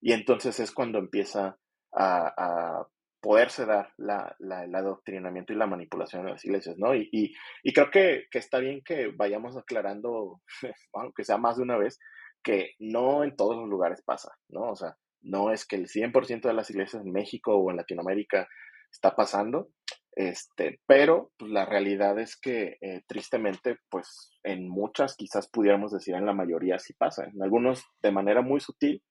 [0.00, 1.58] Y entonces es cuando empieza
[1.92, 2.86] a,
[3.20, 6.94] poderse dar la, el adoctrinamiento y la manipulación de las iglesias, ¿no?
[6.94, 7.34] Y,
[7.74, 10.40] creo que, está bien que vayamos aclarando,
[10.94, 11.98] aunque sea más de una vez,
[12.42, 14.70] que no en todos los lugares pasa, ¿no?
[14.70, 18.48] O sea, no es que el 100% de las iglesias en México o en Latinoamérica
[18.90, 19.68] está pasando,
[20.16, 26.14] este, pero pues, la realidad es que eh, tristemente, pues en muchas, quizás pudiéramos decir
[26.14, 29.02] en la mayoría sí pasa, en algunos de manera muy sutil,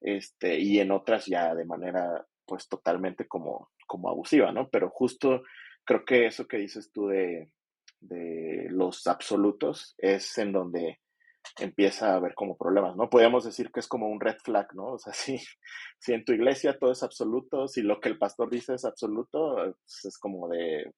[0.00, 4.68] este, y en otras ya de manera pues totalmente como, como abusiva, ¿no?
[4.70, 5.42] Pero justo
[5.84, 7.52] creo que eso que dices tú de,
[8.00, 10.98] de los absolutos es en donde
[11.58, 13.10] empieza a haber como problemas, ¿no?
[13.10, 14.92] Podríamos decir que es como un red flag, ¿no?
[14.92, 15.40] O sea, si,
[15.98, 19.54] si en tu iglesia todo es absoluto, si lo que el pastor dice es absoluto,
[19.56, 20.92] pues es como de,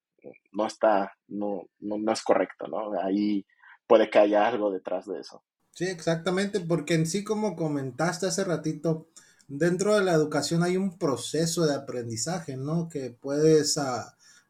[0.51, 2.99] no está, no, no, no, es correcto, ¿no?
[3.01, 3.45] Ahí
[3.87, 5.43] puede que haya algo detrás de eso.
[5.71, 9.07] Sí, exactamente, porque en sí, como comentaste hace ratito,
[9.47, 12.89] dentro de la educación hay un proceso de aprendizaje, ¿no?
[12.89, 14.03] Que puedes uh,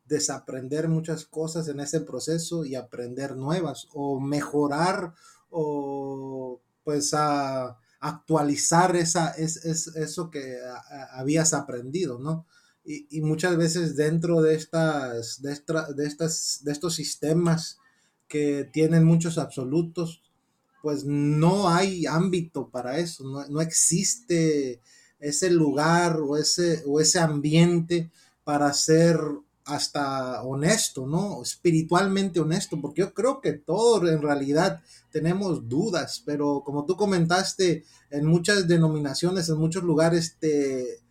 [0.05, 5.13] desaprender muchas cosas en ese proceso y aprender nuevas o mejorar
[5.53, 10.57] o pues a actualizar esa, es, eso que
[11.11, 12.45] habías aprendido, ¿no?
[12.85, 17.79] Y, muchas veces dentro de estas, de, estas, de estos sistemas
[18.27, 20.21] que tienen muchos absolutos,
[20.81, 24.81] pues no hay ámbito para eso, no, no existe
[25.19, 28.11] ese lugar o ese, o ese ambiente
[28.43, 29.17] para ser
[29.65, 31.41] hasta honesto, ¿no?
[31.41, 37.83] Espiritualmente honesto, porque yo creo que todos en realidad tenemos dudas, pero como tú comentaste,
[38.09, 41.03] en muchas denominaciones, en muchos lugares te,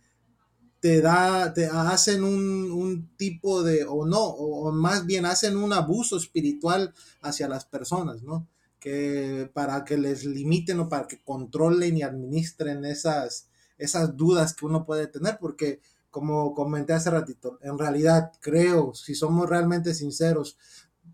[0.79, 5.73] te da, te hacen un, un tipo de, o no, o, más bien hacen un
[5.73, 8.47] abuso espiritual hacia las personas, ¿no?
[8.79, 14.65] Que para que les limiten o para que controlen y administren esas, esas dudas que
[14.65, 15.79] uno puede tener, porque
[16.13, 20.59] como comenté hace ratito, en realidad creo, si somos realmente sinceros,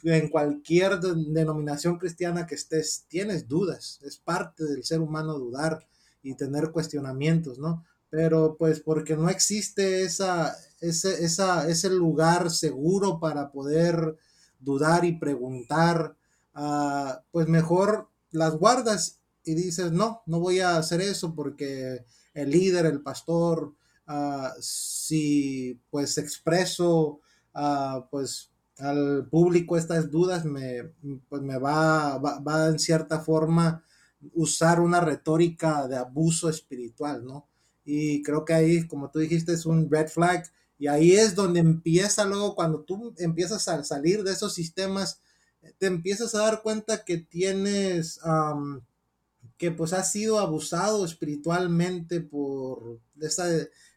[0.03, 5.88] en cualquier denominación cristiana que estés, tienes dudas, es parte del ser humano dudar
[6.21, 7.85] y tener cuestionamientos, ¿no?
[8.09, 14.17] Pero pues porque no existe esa, ese, esa, ese lugar seguro para poder
[14.59, 16.17] dudar y preguntar,
[16.55, 22.51] uh, pues mejor las guardas y dices, no, no voy a hacer eso porque el
[22.51, 23.75] líder, el pastor,
[24.12, 27.22] Ah, si pues expreso
[27.54, 30.93] uh, pues al público estas dudas, me,
[31.30, 33.84] pues me va, va, en cierta forma
[34.34, 37.48] usar una retórica de abuso espiritual, ¿no?
[37.86, 40.43] Y creo que ahí, como tú dijiste, es un red flag.
[40.80, 45.22] Y ahí es donde empieza luego, cuando tú empiezas a salir de esos sistemas,
[45.78, 48.19] te empiezas a dar cuenta que tienes
[49.58, 53.45] que pues ha sido abusado espiritualmente por esa,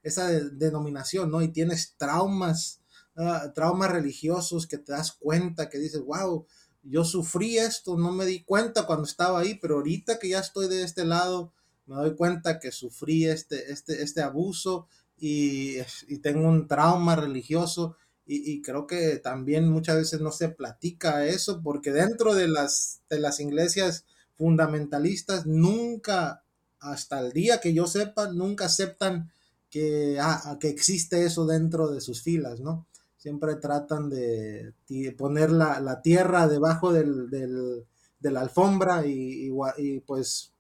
[0.03, 1.43] esa denominación, ¿no?
[1.43, 2.81] Y tienes traumas,
[3.17, 6.47] uh, traumas religiosos que te das cuenta, que dices, wow,
[6.83, 10.69] yo sufrí esto, no me di cuenta cuando estaba ahí, pero ahorita que ya estoy
[10.69, 11.53] de este lado,
[11.87, 14.89] me doy cuenta que sufrí este, este, este abuso
[15.19, 15.77] y,
[16.09, 17.97] y tengo un trauma religioso.
[18.25, 23.03] Y, y, creo que también muchas veces no se platica eso porque dentro de las,
[23.11, 24.05] de las iglesias
[24.37, 26.45] fundamentalistas nunca,
[26.79, 29.33] hasta el día que yo sepa, nunca aceptan
[29.73, 32.87] que, ah, que existe eso dentro de sus filas, ¿no?
[33.17, 34.75] Siempre tratan de,
[35.17, 40.55] poner la, tierra debajo del, de la alfombra y, y, pues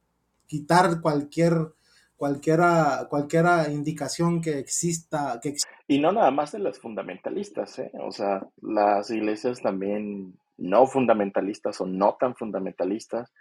[0.46, 1.72] quitar cualquier
[2.16, 5.56] cualquiera, cualquiera indicación que exista, que
[5.88, 7.90] Y no nada más de las fundamentalistas, ¿eh?
[8.00, 13.32] O sea, las iglesias también no fundamentalistas o no tan fundamentalistas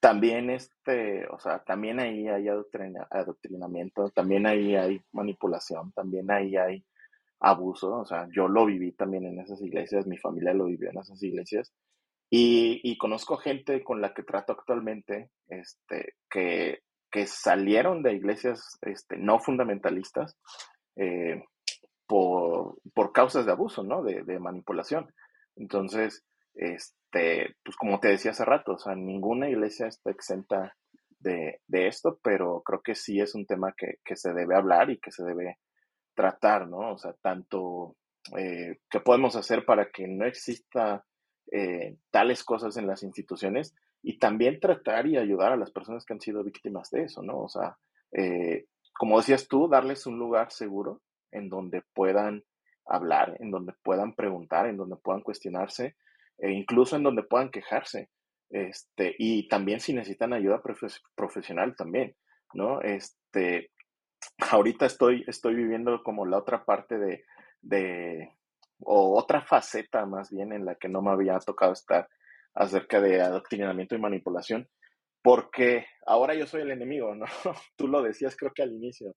[0.00, 6.84] también este, o sea, también ahí hay adoctrinamiento, también ahí hay manipulación, también ahí hay
[7.40, 10.98] abuso, o sea, yo lo viví también en esas iglesias, mi familia lo vivió en
[10.98, 11.72] esas iglesias,
[12.30, 18.78] y, y conozco gente con la que trato actualmente, este, que, que salieron de iglesias
[18.82, 20.36] este, no fundamentalistas
[20.96, 21.42] eh,
[22.06, 24.02] por, por causas de abuso, ¿no?
[24.02, 25.10] De, de manipulación.
[25.56, 30.74] Entonces, este, pues como te decía hace rato, o sea, ninguna iglesia está exenta
[31.20, 35.10] de, esto, pero creo que sí es un tema que, se debe hablar y que
[35.10, 35.58] se debe
[36.14, 36.92] tratar, ¿no?
[36.92, 37.96] O sea, tanto
[38.36, 41.04] eh, qué podemos hacer para que no exista
[41.50, 46.14] eh, tales cosas en las instituciones y también tratar y ayudar a las personas que
[46.14, 47.38] han sido víctimas de eso, ¿no?
[47.38, 47.76] O sea,
[48.12, 52.44] eh, como decías tú, darles un lugar seguro en donde puedan
[52.86, 55.96] hablar, en donde puedan preguntar, en donde puedan cuestionarse
[56.38, 58.08] e incluso en donde puedan quejarse.
[58.50, 60.62] Este, y también si necesitan ayuda
[61.14, 62.14] profesional también,
[62.54, 62.80] ¿no?
[62.80, 63.70] Este,
[64.50, 67.24] ahorita estoy, estoy viviendo como la otra parte de,
[67.60, 68.32] de,
[68.80, 72.08] o otra faceta más bien en la que no me había tocado estar
[72.54, 74.68] acerca de adoctrinamiento y manipulación,
[75.22, 77.26] porque ahora yo soy el enemigo, ¿no?
[77.76, 79.14] Tú lo decías creo que al inicio,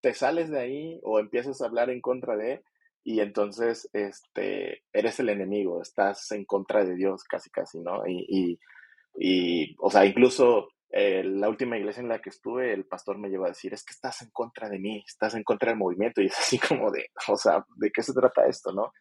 [0.00, 2.62] te sales de ahí o empiezas a hablar en contra de,
[3.04, 8.06] y entonces este, eres el enemigo, estás en contra de Dios casi casi, ¿no?
[8.06, 8.58] Y,
[9.16, 13.28] y, o sea, incluso eh, la última iglesia en la que estuve, el pastor me
[13.28, 16.20] llevó a decir, es que estás en contra de mí, estás en contra del movimiento,
[16.22, 18.92] y es así como de, o sea, ¿de qué se trata esto, no?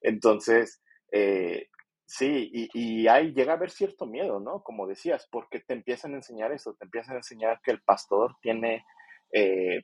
[0.00, 0.80] Entonces,
[1.12, 1.66] eh,
[2.12, 4.64] Sí, y, y ahí llega a haber cierto miedo, ¿no?
[4.64, 8.34] Como decías, porque te empiezan a enseñar eso, te empiezan a enseñar que el pastor
[8.42, 8.84] tiene,
[9.32, 9.82] eh,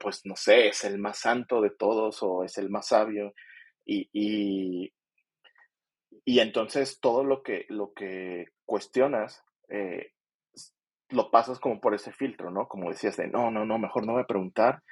[0.00, 3.34] pues no sé, es el más santo de todos o es el más sabio.
[3.84, 4.92] Y, y,
[6.24, 10.12] y entonces todo lo que, lo que cuestionas eh,
[11.10, 12.66] lo pasas como por ese filtro, ¿no?
[12.66, 14.82] Como decías de, no, no, no, mejor no voy a preguntar,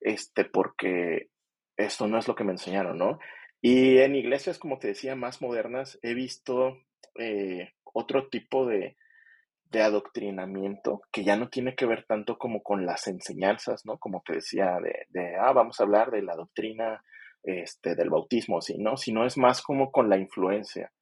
[0.00, 1.30] este, porque
[1.76, 3.18] esto no es lo que me enseñaron, ¿no?
[3.60, 6.78] Y en iglesias, como te decía, más modernas, he visto
[7.18, 8.96] eh, otro tipo de,
[9.70, 13.98] de, adoctrinamiento que ya no tiene que ver tanto como con las enseñanzas, ¿no?
[13.98, 17.02] Como te decía, de, de ah, vamos a hablar de la doctrina
[17.42, 18.78] este, del bautismo, ¿sí?
[18.78, 18.96] ¿no?
[18.96, 20.92] Sino es más como con la influencia.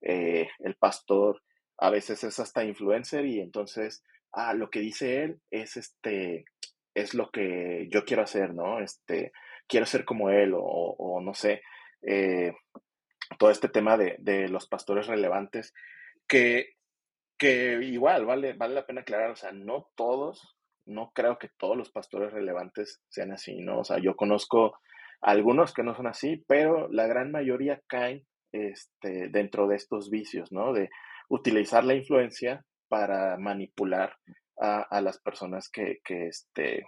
[0.00, 1.42] Eh, el pastor
[1.78, 4.02] a veces es hasta influencer y entonces,
[4.32, 6.44] ah, lo que dice él es este,
[6.94, 8.80] es lo que yo quiero hacer, ¿no?
[8.80, 9.32] Este,
[9.66, 11.62] quiero ser como él o, o no sé,
[12.02, 12.52] eh,
[13.38, 15.72] todo este tema de, de, los pastores relevantes,
[16.26, 16.74] que,
[17.40, 21.74] que igual vale, vale la pena aclarar, o sea, no todos, no creo que todos
[21.74, 23.78] los pastores relevantes sean así, ¿no?
[23.78, 24.78] O sea, yo conozco
[25.22, 30.52] algunos que no son así, pero la gran mayoría caen este, dentro de estos vicios,
[30.52, 30.74] ¿no?
[30.74, 30.90] De
[31.30, 34.16] utilizar la influencia para manipular
[34.60, 36.84] a, a las personas que, que, este,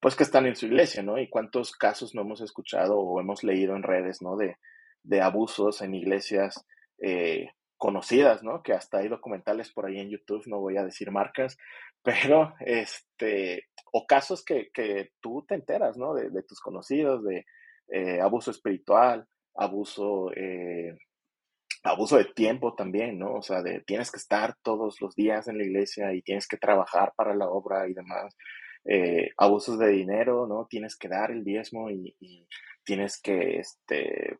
[0.00, 1.16] pues que están en su iglesia, ¿no?
[1.16, 4.36] Y cuántos casos no hemos escuchado o hemos leído en redes, ¿no?
[4.36, 4.56] De,
[5.04, 6.66] de abusos en iglesias
[6.98, 8.62] eh, conocidas, ¿no?
[8.62, 11.56] Que hasta hay documentales por ahí en YouTube, no voy a decir marcas,
[12.02, 16.14] pero este, o casos que, que tú te enteras, ¿no?
[16.14, 17.44] De, tus conocidos, de
[17.88, 20.96] eh, abuso espiritual, abuso, eh,
[21.82, 23.34] abuso de tiempo también, ¿no?
[23.34, 26.56] O sea, de tienes que estar todos los días en la iglesia y tienes que
[26.56, 28.36] trabajar para la obra y demás.
[28.84, 30.66] Eh, abusos de dinero, ¿no?
[30.70, 32.46] Tienes que dar el diezmo y, y
[32.84, 34.38] tienes que este,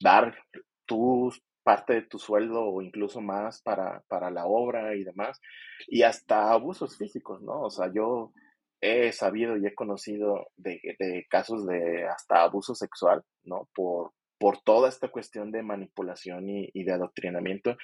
[0.00, 0.36] dar
[0.84, 1.30] tu
[1.68, 5.38] parte de tu sueldo o incluso más para, para la obra y demás.
[5.86, 7.60] Y hasta abusos físicos, ¿no?
[7.60, 8.32] O sea, yo
[8.80, 13.68] he sabido y he conocido de, de casos de hasta abuso sexual, ¿no?
[13.74, 17.76] Por, por toda esta cuestión de manipulación y, de adoctrinamiento.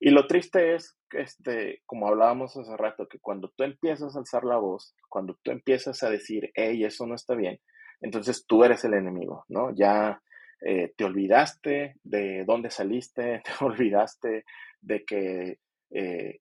[0.00, 4.42] Y lo triste es, este, como hablábamos hace rato, que cuando tú empiezas a alzar
[4.42, 7.60] la voz, cuando tú empiezas a decir, hey, eso no está bien,
[8.00, 9.72] entonces tú eres el enemigo, ¿no?
[9.76, 10.20] Ya
[10.60, 14.44] eh, te olvidaste de dónde saliste, te olvidaste
[14.80, 15.58] de que,
[15.90, 16.40] eh,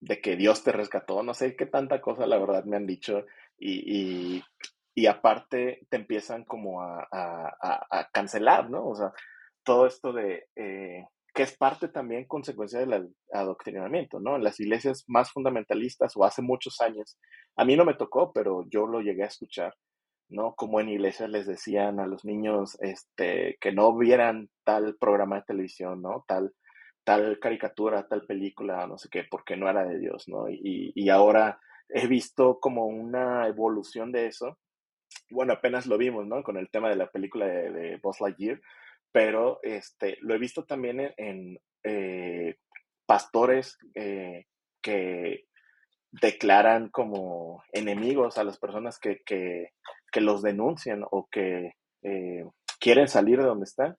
[0.00, 3.24] de que Dios te rescató, no sé qué tanta cosa, la verdad, me han dicho,
[3.58, 4.42] y,
[4.94, 8.86] y, aparte te empiezan como a, a, a, cancelar, ¿no?
[8.86, 9.12] O sea,
[9.64, 11.04] todo esto de, eh,
[11.34, 14.36] que es parte también consecuencia del adoctrinamiento, ¿no?
[14.36, 17.18] En las iglesias más fundamentalistas o hace muchos años,
[17.56, 19.74] a mí no me tocó, pero yo lo llegué a escuchar,
[20.30, 20.54] ¿no?
[20.54, 25.42] Como en iglesias les decían a los niños este, que no vieran tal programa de
[25.42, 26.24] televisión, ¿no?
[26.26, 26.52] Tal,
[27.04, 30.48] tal caricatura, tal película, no sé qué, porque no era de Dios, ¿no?
[30.48, 34.58] Y, y ahora he visto como una evolución de eso.
[35.30, 36.42] Bueno, apenas lo vimos, ¿no?
[36.42, 38.60] Con el tema de la película de, de Buzz Lightyear,
[39.12, 42.56] pero este, lo he visto también en, eh,
[43.06, 44.46] pastores eh,
[44.80, 45.46] que
[46.12, 49.72] declaran como enemigos a las personas que, que,
[50.10, 52.44] que los denuncian o que eh,
[52.78, 53.96] quieren salir de donde están.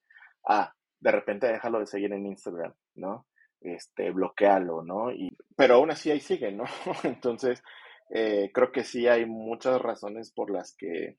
[0.48, 3.28] Ah, de repente déjalo de seguir en Instagram, ¿no?
[3.60, 5.12] Este, bloquealo, ¿no?
[5.12, 6.66] Y, pero aún así ahí sigue, ¿no?
[7.04, 7.64] Entonces,
[8.10, 11.18] eh, creo que sí hay muchas razones por las que,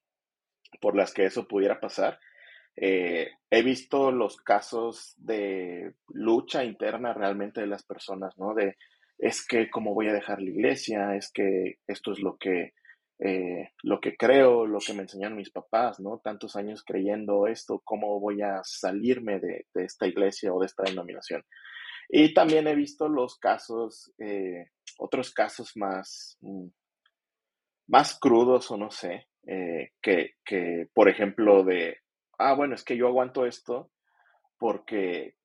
[0.81, 2.19] por las que eso pudiera pasar.
[2.77, 8.55] Eh, he visto los casos de lucha interna realmente de las personas, ¿no?
[8.55, 8.77] De,
[9.19, 12.73] es que cómo voy a dejar la iglesia, es que esto es lo que,
[13.25, 16.19] eh, lo que creo, lo que me enseñaron mis papás, ¿no?
[16.19, 21.45] Tantos años creyendo esto, cómo voy a salirme de, esta iglesia o de esta denominación.
[22.09, 26.67] Y también he visto los casos, eh, otros casos más, mm,
[27.87, 31.99] más crudos o no sé, eh, que, que, por ejemplo, de,
[32.39, 33.93] ah, bueno, es que yo aguanto esto
[34.59, 35.37] porque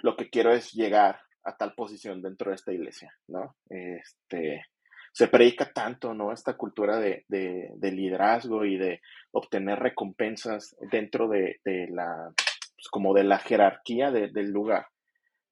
[0.00, 3.56] lo que quiero es llegar a tal posición dentro de esta iglesia, ¿no?
[3.68, 4.62] Este,
[5.12, 6.32] se predica tanto, ¿no?
[6.32, 9.00] Esta cultura de, de, de liderazgo y de
[9.30, 14.86] obtener recompensas dentro de, de la, pues como de la jerarquía del lugar,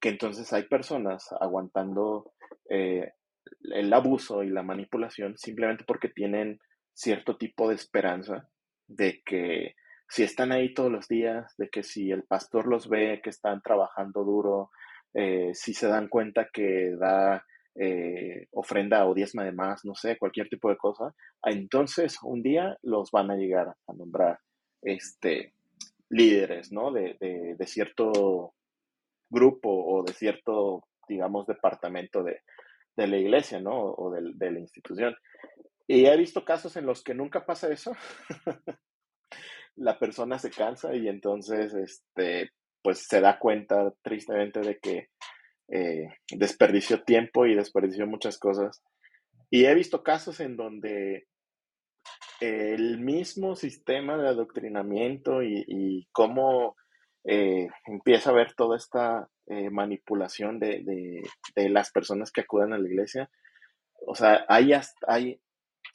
[0.01, 2.33] que entonces hay personas aguantando
[2.71, 3.13] eh,
[3.75, 6.59] el abuso y la manipulación simplemente porque tienen
[6.95, 8.49] cierto tipo de esperanza
[8.87, 9.75] de que
[10.09, 13.63] si están ahí todos los días, de que si el pastor los ve que están
[13.63, 14.71] trabajando duro,
[15.15, 17.45] eh, si se dan cuenta que da
[17.75, 22.77] eh, ofrenda o diezma de más, no sé, cualquier tipo de cosa, entonces un día
[22.83, 24.39] los van a llegar a nombrar
[24.83, 25.55] este,
[26.09, 26.93] líderes, ¿no?
[26.93, 28.55] De, de, de cierto
[29.31, 32.43] grupo o de cierto, digamos, departamento de,
[32.97, 33.81] la iglesia, ¿no?
[33.81, 35.17] O de, de, la institución.
[35.87, 37.93] Y he visto casos en los que nunca pasa eso.
[39.77, 42.51] la persona se cansa y entonces, este,
[42.83, 45.09] pues se da cuenta tristemente de que
[45.73, 48.83] eh, desperdició tiempo y desperdició muchas cosas.
[49.51, 51.27] Y he visto casos en donde
[52.41, 56.77] el mismo sistema de adoctrinamiento y, cómo
[57.25, 61.23] eh, empieza a ver toda esta eh, manipulación de,
[61.55, 63.31] las personas que acuden a la iglesia,
[64.07, 65.41] o sea, ahí,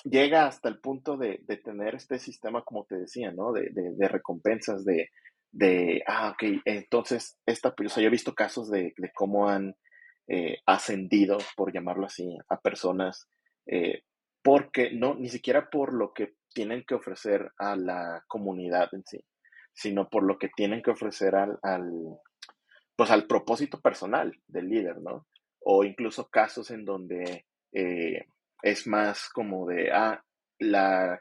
[0.03, 3.51] llega hasta el punto de, tener este sistema, como te decía, ¿no?
[3.51, 5.09] De, recompensas, de,
[5.55, 9.77] de, ah, ok, entonces, esta, o sea, yo he visto casos de, cómo han
[10.27, 13.29] eh, ascendido, por llamarlo así, a personas,
[13.65, 14.01] eh,
[14.43, 19.23] porque no, ni siquiera por lo que tienen que ofrecer a la comunidad en sí,
[19.73, 21.89] sino por lo que tienen que ofrecer al, al
[22.97, 25.25] pues al propósito personal del líder, ¿no?
[25.61, 28.25] O incluso casos en donde eh,
[28.61, 30.21] es más como de, ah,
[30.59, 31.17] la,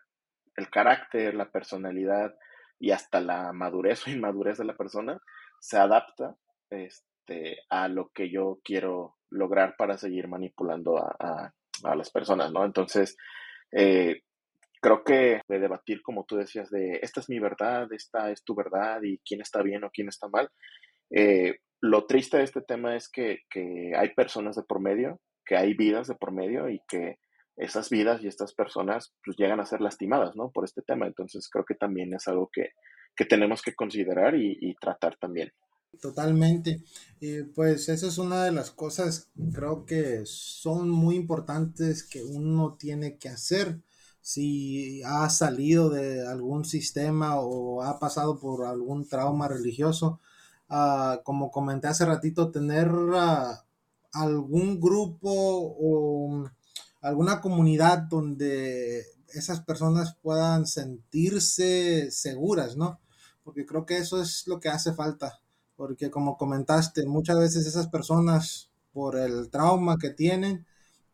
[0.56, 2.34] el carácter, la personalidad
[2.78, 5.20] y hasta la madurez o inmadurez de la persona
[5.60, 6.36] se adapta
[6.70, 11.52] este, a lo que yo quiero lograr para seguir manipulando a,
[11.96, 12.64] las personas, ¿no?
[12.64, 13.16] Entonces,
[13.72, 14.22] eh,
[14.80, 18.54] creo que de debatir, como tú decías, de esta es mi verdad, esta es tu
[18.54, 20.50] verdad y quién está bien o quién está mal.
[21.10, 25.56] Eh, lo triste de este tema es que, que, hay personas de por medio, que
[25.56, 27.18] hay vidas de por medio y que
[27.56, 30.50] esas vidas y estas personas pues llegan a ser lastimadas, ¿no?
[30.50, 31.06] Por este tema.
[31.06, 32.70] Entonces creo que también es algo que,
[33.28, 35.52] tenemos que considerar y, tratar también.
[36.00, 36.82] Totalmente.
[37.54, 43.16] pues esa es una de las cosas, creo que son muy importantes que uno tiene
[43.16, 43.78] que hacer.
[44.20, 50.20] Si ha salido de algún sistema o ha pasado por algún trauma religioso,
[50.68, 53.64] ah, como comenté hace ratito, tener ah,
[54.12, 56.50] algún grupo o
[57.04, 62.98] alguna comunidad donde esas personas puedan sentirse seguras, ¿no?
[63.42, 65.40] Porque creo que eso es lo que hace falta,
[65.76, 70.64] porque como comentaste, muchas veces esas personas, por el trauma que tienen,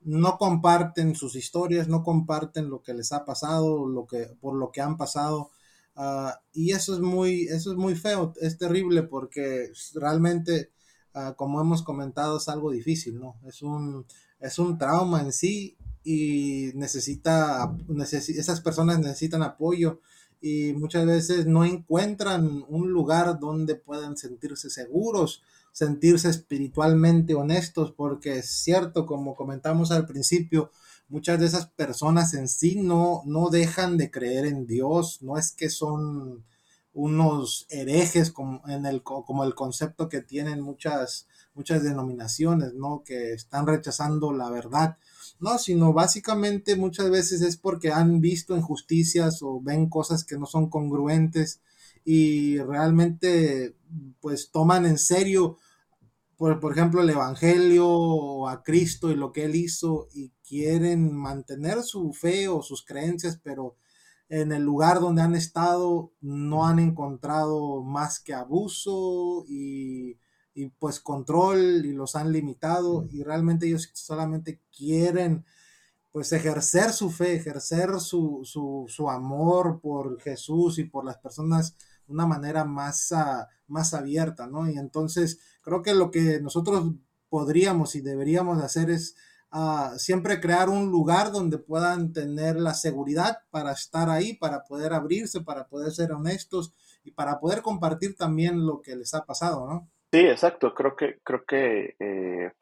[0.03, 4.70] no comparten sus historias, no comparten lo que les ha pasado, lo que, por lo
[4.70, 5.51] que han pasado.
[5.97, 10.70] Ah, y eso es muy, eso es muy feo, es terrible porque realmente,
[11.14, 13.41] ah, como hemos comentado, es algo difícil, ¿no?
[13.45, 14.07] Es un,
[14.41, 17.76] es un trauma en sí y necesita,
[18.12, 20.01] esas personas necesitan apoyo
[20.41, 28.38] y muchas veces no encuentran un lugar donde puedan sentirse seguros, sentirse espiritualmente honestos, porque
[28.38, 30.70] es cierto, como comentamos al principio,
[31.09, 35.53] muchas de esas personas en sí no, no dejan de creer en Dios, no es
[35.53, 36.45] que son
[36.93, 43.03] unos herejes como, en el, como el concepto que tienen muchas, muchas denominaciones, ¿no?
[43.05, 44.96] Que están rechazando la verdad,
[45.40, 50.46] no, sino básicamente muchas veces es porque han visto injusticias o ven cosas que no
[50.46, 51.61] son congruentes
[52.05, 53.76] y realmente
[54.20, 55.57] pues toman en serio,
[56.36, 61.14] por, por ejemplo, el Evangelio o a Cristo y lo que Él hizo y quieren
[61.14, 63.76] mantener su fe o sus creencias, pero
[64.28, 70.18] en el lugar donde han estado no han encontrado más que abuso y
[70.61, 75.46] y pues control y los han limitado y realmente ellos solamente quieren
[76.12, 82.12] pues ejercer su fe, ejercer su, su, amor por Jesús y por las personas de
[82.12, 84.68] una manera más, ah, más abierta, ¿no?
[84.68, 86.92] Y entonces creo que lo que nosotros
[87.28, 89.14] podríamos y deberíamos hacer es
[89.52, 94.92] ah, siempre crear un lugar donde puedan tener la seguridad para estar ahí, para poder
[94.92, 99.66] abrirse, para poder ser honestos y para poder compartir también lo que les ha pasado,
[99.66, 99.88] ¿no?
[100.12, 100.74] Sí, exacto.
[100.74, 102.52] Creo que, creo que eh,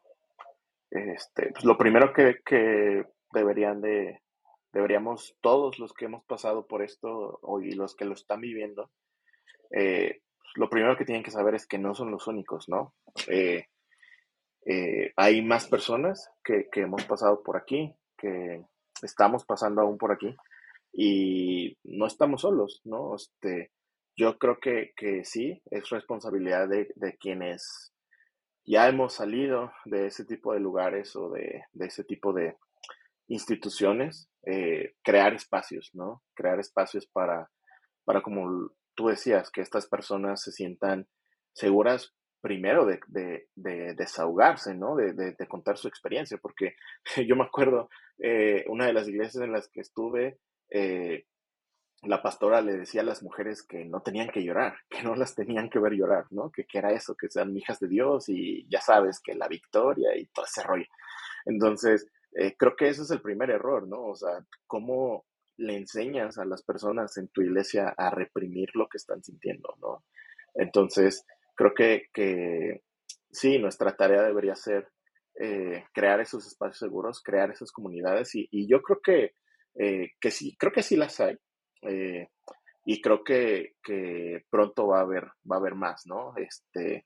[0.91, 4.21] este, pues, lo primero que, que, deberían de,
[4.71, 8.91] deberíamos todos los que hemos pasado por esto y los que lo están viviendo,
[9.71, 10.21] eh,
[10.55, 12.93] lo primero que tienen que saber es que no son los únicos, ¿no?
[13.27, 13.65] Eh,
[15.15, 18.63] hay más personas que, que hemos pasado por aquí, que
[19.01, 20.35] estamos pasando aún por aquí
[20.93, 23.15] y no estamos solos, ¿no?
[23.15, 23.71] Este,
[24.19, 27.93] yo creo que, sí, es responsabilidad de, quienes
[28.65, 32.57] ya hemos salido de ese tipo de lugares o de, ese tipo de
[33.29, 36.21] instituciones, eh, crear espacios, ¿no?
[36.35, 37.49] Crear espacios para,
[38.03, 41.07] para, como tú decías, que estas personas se sientan
[41.53, 44.97] seguras primero de, desahogarse, ¿no?
[44.97, 46.75] De, contar su experiencia, porque
[47.25, 50.39] yo me acuerdo, eh, una de las iglesias en las que estuve,
[50.71, 51.25] eh,
[52.03, 55.35] la pastora le decía a las mujeres que no tenían que llorar, que no las
[55.35, 56.51] tenían que ver llorar, ¿no?
[56.51, 60.27] Que, era eso, que sean hijas de Dios y ya sabes, que la victoria y
[60.27, 60.85] todo ese rollo.
[61.45, 64.05] Entonces, eh, creo que ese es el primer error, ¿no?
[64.05, 65.25] O sea, cómo
[65.57, 70.05] le enseñas a las personas en tu iglesia a reprimir lo que están sintiendo, ¿no?
[70.55, 71.25] Entonces,
[71.55, 72.83] creo que, que
[73.29, 74.87] sí, nuestra tarea debería ser
[75.41, 79.33] eh, crear esos espacios seguros, crear esas comunidades y, y yo creo que,
[79.75, 81.37] eh, que sí, creo que sí las hay.
[81.81, 82.27] Eh,
[82.85, 86.33] y creo que, que, pronto va a haber, va a haber más, ¿no?
[86.37, 87.05] Este,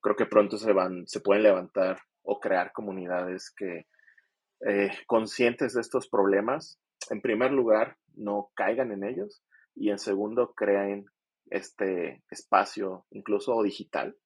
[0.00, 3.86] creo que pronto se van, se pueden levantar o crear comunidades que
[4.66, 6.78] eh, conscientes de estos problemas,
[7.10, 9.42] en primer lugar, no caigan en ellos
[9.74, 11.06] y en segundo, creen
[11.50, 14.16] este espacio, incluso digital,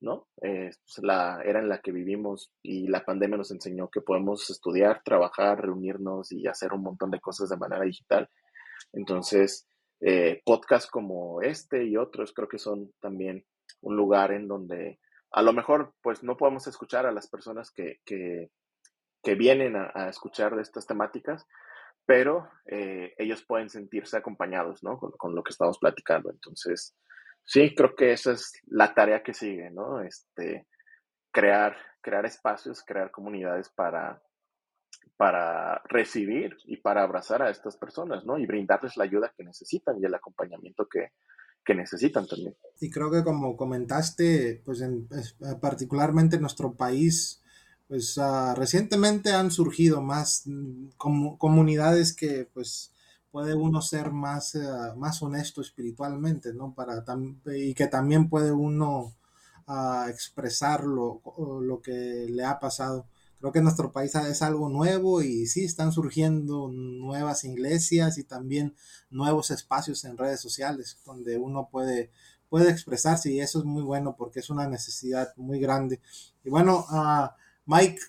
[0.00, 0.28] ¿no?
[0.42, 0.70] Eh,
[1.02, 5.60] la era en la que vivimos y la pandemia nos enseñó que podemos estudiar, trabajar,
[5.62, 8.28] reunirnos y hacer un montón de cosas de manera digital.
[8.92, 9.68] Entonces,
[10.00, 13.44] eh, podcasts como este y otros creo que son también
[13.82, 14.98] un lugar en donde
[15.30, 18.50] a lo mejor pues no podemos escuchar a las personas que, que,
[19.36, 21.46] vienen a, a, escuchar de estas temáticas,
[22.04, 24.98] pero eh, ellos pueden sentirse acompañados, ¿no?
[24.98, 26.30] Con, con, lo que estamos platicando.
[26.30, 26.96] Entonces,
[27.44, 30.02] sí, creo que esa es la tarea que sigue, ¿no?
[30.02, 30.66] Este,
[31.30, 34.20] crear, crear espacios, crear comunidades para,
[35.16, 38.38] para recibir y para abrazar a estas personas, ¿no?
[38.38, 41.12] Y brindarles la ayuda que necesitan y el acompañamiento que,
[41.62, 42.56] que necesitan también.
[42.80, 45.06] Y creo que como comentaste, pues en,
[45.60, 47.42] particularmente en nuestro país,
[47.86, 50.44] pues uh, recientemente han surgido más
[50.96, 52.94] com comunidades que pues
[53.30, 56.72] puede uno ser más, uh, más honesto espiritualmente, ¿no?
[56.74, 57.04] Para
[57.54, 59.16] y que también puede uno
[59.66, 61.20] uh, expresar lo,
[61.60, 63.06] lo que le ha pasado.
[63.40, 68.74] Creo que nuestro país es algo nuevo y sí, están surgiendo nuevas iglesias y también
[69.08, 72.10] nuevos espacios en redes sociales donde uno puede,
[72.50, 76.02] puede expresarse y eso es muy bueno porque es una necesidad muy grande.
[76.44, 77.28] Y bueno, uh,
[77.64, 78.00] Mike,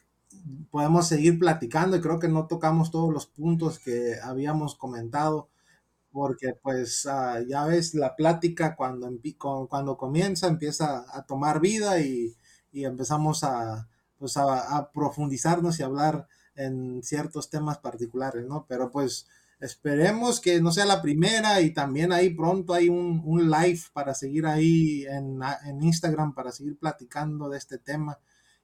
[0.69, 5.47] podemos seguir platicando y creo que no tocamos todos los puntos que habíamos comentado
[6.11, 9.09] porque pues uh, ya ves la plática cuando,
[9.69, 12.35] cuando comienza empieza a tomar vida y,
[12.73, 13.87] y empezamos a
[14.21, 18.67] pues a, profundizarnos y hablar en ciertos temas particulares, ¿no?
[18.69, 19.25] Pero pues
[19.59, 24.13] esperemos que no sea la primera y también ahí pronto hay un, un live para
[24.13, 28.19] seguir ahí en, en, Instagram para seguir platicando de este tema.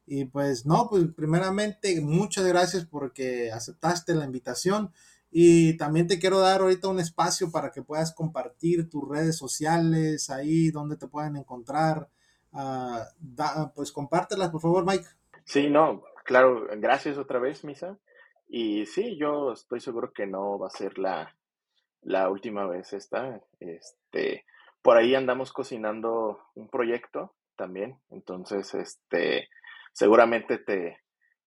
[0.05, 4.91] Y pues no, pues primeramente muchas gracias porque aceptaste la invitación
[5.31, 10.29] y también te quiero dar ahorita un espacio para que puedas compartir tus redes sociales
[10.29, 12.09] ahí donde te pueden encontrar.
[12.51, 15.07] Uh, da, pues compártelas por favor Mike.
[15.47, 17.97] Sí, no, claro, gracias otra vez, Misa.
[18.49, 21.37] Y sí, yo estoy seguro que no va a ser la,
[22.01, 23.41] la última vez esta.
[23.61, 24.43] Este,
[24.81, 27.97] por ahí andamos cocinando un proyecto también.
[28.09, 29.47] Entonces, este,
[29.93, 30.97] seguramente te,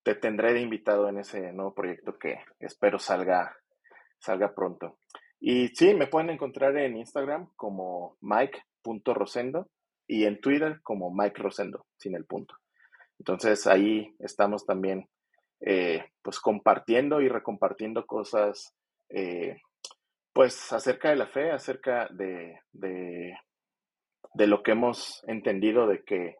[0.02, 3.54] te tendré de invitado en ese nuevo proyecto que espero salga,
[4.18, 4.96] salga pronto.
[5.40, 9.68] Y sí, me pueden encontrar en Instagram como mike.rosendo
[10.06, 12.54] y en Twitter como Mike Rosendo, sin el punto.
[13.20, 15.06] Entonces ahí estamos también
[15.60, 18.74] eh, pues compartiendo y recompartiendo cosas
[19.10, 19.60] eh,
[20.32, 23.36] pues acerca de la fe, acerca de, de,
[24.46, 26.36] lo que hemos entendido de que,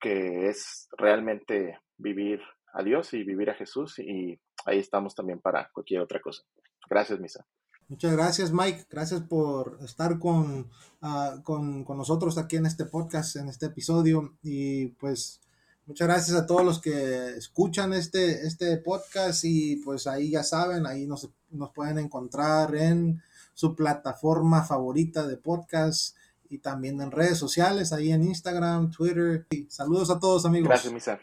[0.00, 2.40] que es realmente vivir
[2.72, 6.42] a Dios y vivir a Jesús y ahí estamos también para cualquier otra cosa.
[6.90, 7.46] Gracias, Misa.
[7.86, 8.86] Muchas gracias, Mike.
[8.90, 10.68] Gracias por estar con,
[11.00, 14.36] uh, con, con, nosotros aquí en este podcast, en este episodio.
[14.42, 15.40] Y pues
[15.88, 20.86] Muchas gracias a todos los que escuchan este, este podcast y pues ahí ya saben,
[20.86, 23.22] ahí nos, nos pueden encontrar en
[23.54, 26.14] su plataforma favorita de podcast
[26.50, 29.46] y también en redes sociales, ahí en Instagram, Twitter.
[29.48, 30.68] Y saludos a todos amigos.
[30.68, 31.20] Gracias.